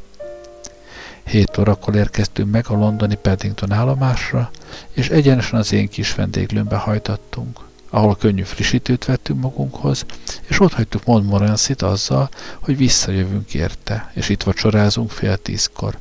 Hét 1.24 1.58
órakor 1.58 1.96
érkeztünk 1.96 2.52
meg 2.52 2.66
a 2.70 2.74
londoni 2.74 3.16
Paddington 3.16 3.72
állomásra, 3.72 4.52
és 4.92 5.10
egyenesen 5.10 5.60
az 5.60 5.72
én 5.72 5.88
kis 5.88 6.16
vendéglőmbe 6.16 6.76
hajtattunk, 6.76 7.60
ahol 7.90 8.16
könnyű 8.16 8.44
frissítőt 8.44 9.06
vettünk 9.06 9.42
magunkhoz, 9.42 10.06
és 10.48 10.60
ott 10.60 10.74
hagytuk 10.74 11.06
Montmorency-t 11.06 11.82
azzal, 11.82 12.30
hogy 12.60 12.78
visszajövünk 12.78 13.54
érte, 13.54 14.12
és 14.14 14.30
itt 14.30 14.44
vacsorázunk 14.44 15.12
fél 15.12 15.38
tízkor. 15.38 15.98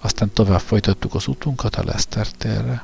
Aztán 0.00 0.32
tovább 0.32 0.60
folytattuk 0.60 1.14
az 1.14 1.26
utunkat 1.26 1.76
a 1.76 1.84
Leszter 1.84 2.26
térre. 2.26 2.82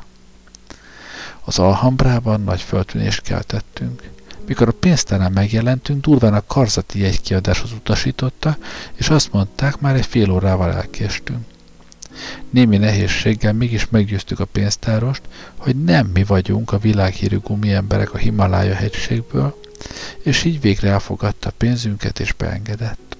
Az 1.45 1.59
Alhambrában 1.59 2.41
nagy 2.41 2.61
föltűnést 2.61 3.23
keltettünk. 3.23 4.03
Mikor 4.47 4.69
a 4.69 4.73
pénztárán 4.73 5.33
megjelentünk, 5.33 6.05
durván 6.05 6.35
a 6.35 6.47
karzati 6.47 7.01
jegykiadáshoz 7.01 7.73
utasította, 7.73 8.57
és 8.95 9.09
azt 9.09 9.33
mondták, 9.33 9.81
már 9.81 9.95
egy 9.95 10.07
fél 10.07 10.31
órával 10.31 10.73
elkéstünk. 10.73 11.45
Némi 12.51 12.77
nehézséggel 12.77 13.53
mégis 13.53 13.89
meggyőztük 13.89 14.41
a 14.41 14.45
pénztárost, 14.45 15.23
hogy 15.57 15.85
nem 15.85 16.07
mi 16.07 16.25
vagyunk 16.25 16.73
a 16.73 16.79
világhírű 16.79 17.39
gumi 17.39 17.73
emberek 17.73 18.15
a 18.15 18.19
Himalája 18.19 18.75
hegységből, 18.75 19.61
és 20.23 20.45
így 20.45 20.61
végre 20.61 20.91
elfogadta 20.91 21.53
pénzünket 21.57 22.21
és 22.21 22.33
beengedett. 22.33 23.17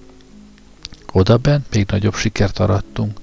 Odabent 1.11 1.65
még 1.71 1.87
nagyobb 1.87 2.15
sikert 2.15 2.59
arattunk. 2.59 3.19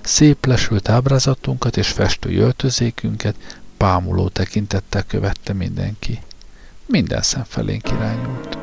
Szép 0.00 0.46
lesült 0.46 0.88
ábrázatunkat 0.88 1.76
és 1.76 1.88
festő 1.88 2.36
öltözékünket 2.36 3.60
bámuló 3.76 4.28
tekintettel 4.28 5.02
követte 5.02 5.52
mindenki. 5.52 6.20
Minden 6.86 7.22
szem 7.22 7.42
felénk 7.46 7.90
irányult. 7.90 8.58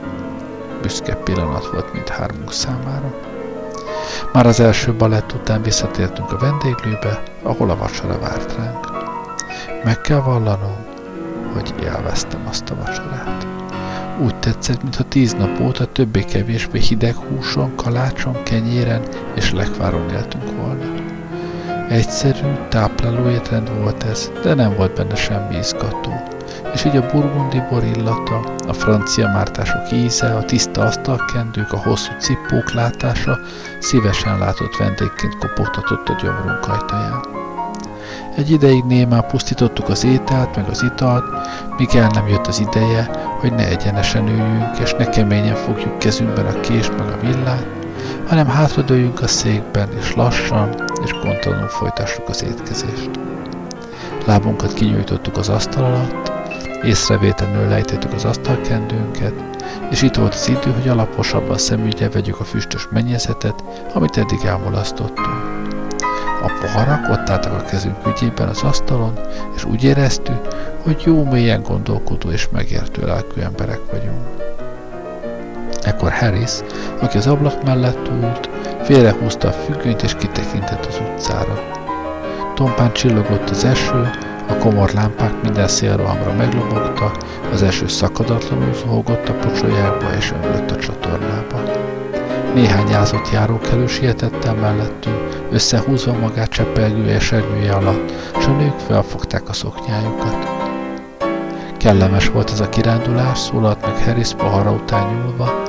Büszke 0.82 1.16
pillanat 1.16 1.70
volt 1.72 1.94
mint 1.94 2.10
hármunk 2.10 2.52
számára. 2.52 3.14
Már 4.34 4.46
az 4.46 4.60
első 4.60 4.94
balett 4.94 5.34
után 5.34 5.62
visszatértünk 5.62 6.32
a 6.32 6.38
vendéglőbe, 6.38 7.24
ahol 7.42 7.70
a 7.70 7.78
vacsora 7.78 8.20
várt 8.20 8.56
ránk. 8.56 8.88
Meg 9.84 10.02
kell 10.02 10.22
vallanom, 10.22 10.76
hogy 11.54 11.74
élveztem 11.84 12.48
azt 12.48 12.70
a 12.70 12.76
vacsorát. 12.76 13.48
Úgy 14.22 14.36
tetszett, 14.36 14.82
mintha 14.82 15.04
tíz 15.04 15.34
nap 15.34 15.60
óta 15.60 15.86
többé-kevésbé 15.86 16.80
hideg 16.80 17.16
húson, 17.16 17.76
kalácson, 17.76 18.44
kenyéren 18.44 19.02
és 19.36 19.52
lekváron 19.52 20.10
éltünk 20.10 20.56
volna. 20.56 20.86
Egyszerű, 21.90 22.48
tápláló 22.70 23.30
étrend 23.30 23.82
volt 23.82 24.04
ez, 24.04 24.32
de 24.44 24.54
nem 24.54 24.76
volt 24.76 24.94
benne 24.94 25.16
semmi 25.16 25.58
izgató. 25.58 26.39
És 26.74 26.86
így 26.86 26.96
a 26.96 27.06
burgundi 27.12 27.62
bor 27.70 27.84
illata, 27.84 28.40
a 28.68 28.74
francia 28.74 29.28
mártások 29.28 29.92
íze, 29.92 30.36
a 30.36 30.44
tiszta 30.44 30.82
asztalkendők, 30.82 31.74
a 31.74 31.78
hosszú 31.78 32.12
cippók 32.20 32.74
látása 32.74 33.40
szívesen 33.80 34.38
látott 34.38 34.76
vendégként 34.78 35.38
kopogtatott 35.38 36.10
a 36.10 36.20
gyomrunk 36.22 36.68
ajtaján. 36.68 37.38
Egy 38.36 38.52
ideig 38.52 38.84
némán 38.84 39.28
pusztítottuk 39.28 39.90
az 39.90 40.04
ételt, 40.04 40.56
meg 40.56 40.70
az 40.70 40.84
italt, 40.84 41.24
míg 41.78 41.96
el 41.96 42.10
nem 42.14 42.28
jött 42.28 42.48
az 42.48 42.60
ideje, 42.60 43.10
hogy 43.40 43.54
ne 43.54 43.68
egyenesen 43.68 44.28
üljünk, 44.28 44.78
és 44.84 44.94
ne 44.94 45.10
keményen 45.10 45.56
fogjuk 45.56 46.00
kezünkben 46.00 46.46
a 46.46 46.60
kést 46.60 46.98
meg 46.98 47.08
a 47.08 47.20
villát, 47.22 47.66
hanem 48.28 48.48
hátradőjünk 48.48 49.22
a 49.22 49.28
székben, 49.28 49.90
és 50.00 50.16
lassan 50.16 50.70
és 51.04 51.12
gondtalanul 51.12 51.68
folytassuk 51.68 52.30
az 52.30 52.44
étkezést. 52.44 53.10
Lábunkat 54.26 54.74
kinyújtottuk 54.74 55.38
az 55.38 55.50
asztal 55.50 55.84
alatt, 55.84 56.39
észrevétlenül 56.84 57.68
lejtettük 57.68 58.14
az 58.14 58.26
asztalkendőnket, 58.26 59.34
és 59.92 60.02
itt 60.02 60.16
volt 60.16 60.34
az 60.34 60.48
idő, 60.50 60.72
hogy 60.72 60.90
alaposabban 60.90 61.58
szemügyre 61.58 62.10
vegyük 62.10 62.40
a 62.40 62.44
füstös 62.44 62.88
mennyezetet, 62.92 63.64
amit 63.94 64.18
eddig 64.18 64.40
elmulasztottunk. 64.46 65.58
A 66.42 66.52
poharak 66.62 67.10
ott 67.10 67.30
álltak 67.30 67.54
a 67.54 67.64
kezünk 67.64 68.08
ügyében 68.08 68.48
az 68.48 68.62
asztalon, 68.62 69.14
és 69.56 69.66
úgy 69.66 69.84
éreztük, 69.84 70.48
hogy 70.84 71.02
jó 71.06 71.24
mélyen 71.24 71.64
gondolkodó 71.64 72.30
és 72.30 72.50
megértő 72.52 73.06
lelkű 73.06 73.42
emberek 73.42 73.80
vagyunk. 73.92 74.28
Ekkor 75.82 76.12
Harris, 76.12 76.52
aki 77.02 77.18
az 77.18 77.28
ablak 77.28 77.64
mellett 77.64 78.08
ült, 78.08 78.50
félrehúzta 78.84 79.48
a 79.48 79.52
függönyt 79.52 80.02
és 80.02 80.16
kitekintett 80.16 80.86
az 80.86 81.02
utcára. 81.12 81.64
Tompán 82.56 82.94
csillogott 82.94 83.50
az 83.50 83.64
eső, 83.64 84.10
a 84.50 84.58
komor 84.58 84.91
lámpák 84.93 85.41
minden 85.41 85.68
szélrohamra 85.68 86.34
meglobogta, 86.34 87.12
az 87.52 87.62
eső 87.62 87.88
szakadatlanul 87.88 88.74
zuhogott 88.74 89.30
a 89.30 89.34
pocsolyába 89.34 90.16
és 90.18 90.32
ömlött 90.32 90.72
a 90.72 90.76
csatornába. 90.76 91.62
Néhány 92.54 92.89
jázott 92.89 93.32
járókelő 93.32 93.88
sietett 93.88 94.45
el 94.45 94.56
mellettünk, 94.56 95.45
összehúzva 95.52 96.14
magát 96.14 96.50
cseppelgő 96.50 97.10
esernyője 97.10 97.74
alatt, 97.74 98.12
s 98.39 98.45
a 98.45 98.52
nők 98.52 98.80
felfogták 98.88 99.50
a 99.50 99.54
szoknyájukat. 99.54 100.47
Kellemes 101.78 102.30
volt 102.30 102.52
ez 102.52 102.60
a 102.60 102.70
kirándulás, 102.70 103.39
szólalt 103.39 103.82
meg 103.82 104.04
Harris 104.04 104.34
pohara 104.34 104.72
után 104.72 105.14
nyúlva, 105.14 105.64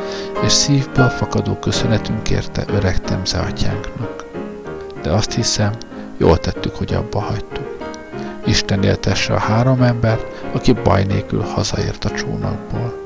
és 0.45 0.53
szívből 0.53 1.09
fakadó 1.09 1.55
köszönetünk 1.55 2.31
érte 2.31 2.65
öreg 2.67 3.01
temze 3.01 3.39
atyánknak. 3.39 4.25
De 5.03 5.11
azt 5.11 5.33
hiszem, 5.33 5.73
jól 6.17 6.39
tettük, 6.39 6.77
hogy 6.77 6.95
abba 6.95 7.21
hagytuk. 7.21 7.70
Isten 8.51 8.83
éltesse 8.83 9.35
a 9.35 9.39
három 9.39 9.83
ember, 9.83 10.19
aki 10.53 10.73
baj 10.73 11.05
nélkül 11.05 11.43
hazaért 11.43 12.05
a 12.05 12.11
csónakból. 12.11 13.05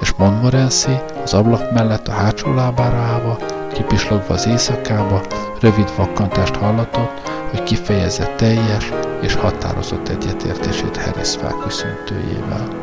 És 0.00 0.12
Montmorency 0.16 1.00
az 1.22 1.34
ablak 1.34 1.72
mellett 1.72 2.08
a 2.08 2.12
hátsó 2.12 2.54
lábára 2.54 2.96
állva, 2.96 3.38
kipislogva 3.72 4.34
az 4.34 4.46
éjszakába, 4.46 5.20
rövid 5.60 5.96
vakkantást 5.96 6.56
hallatott, 6.56 7.30
hogy 7.50 7.62
kifejezze 7.62 8.26
teljes 8.36 8.92
és 9.20 9.34
határozott 9.34 10.08
egyetértését 10.08 10.96
Harris 10.96 11.36
felköszöntőjével. 11.36 12.79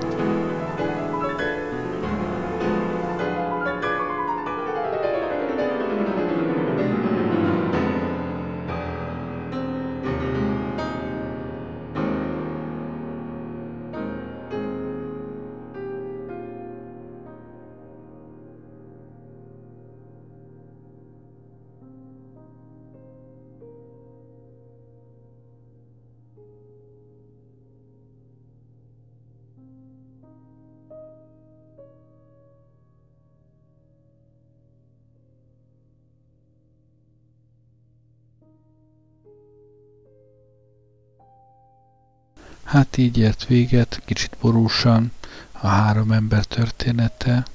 Hát 42.68 42.98
így 42.98 43.18
ért 43.18 43.46
véget, 43.46 44.02
kicsit 44.06 44.38
borúsan, 44.42 45.12
a 45.52 45.68
három 45.68 46.12
ember 46.12 46.46
története, 46.46 47.46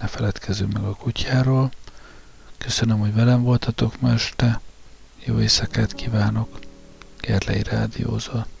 ne 0.00 0.06
feledkezzünk 0.06 0.72
meg 0.72 0.82
a 0.82 0.94
kutyáról. 0.94 1.70
Köszönöm, 2.58 2.98
hogy 2.98 3.14
velem 3.14 3.42
voltatok 3.42 4.00
ma 4.00 4.12
este, 4.12 4.60
jó 5.24 5.40
éjszakát 5.40 5.92
kívánok, 5.92 6.58
Gerlei 7.20 7.62
Rádiózott. 7.62 8.53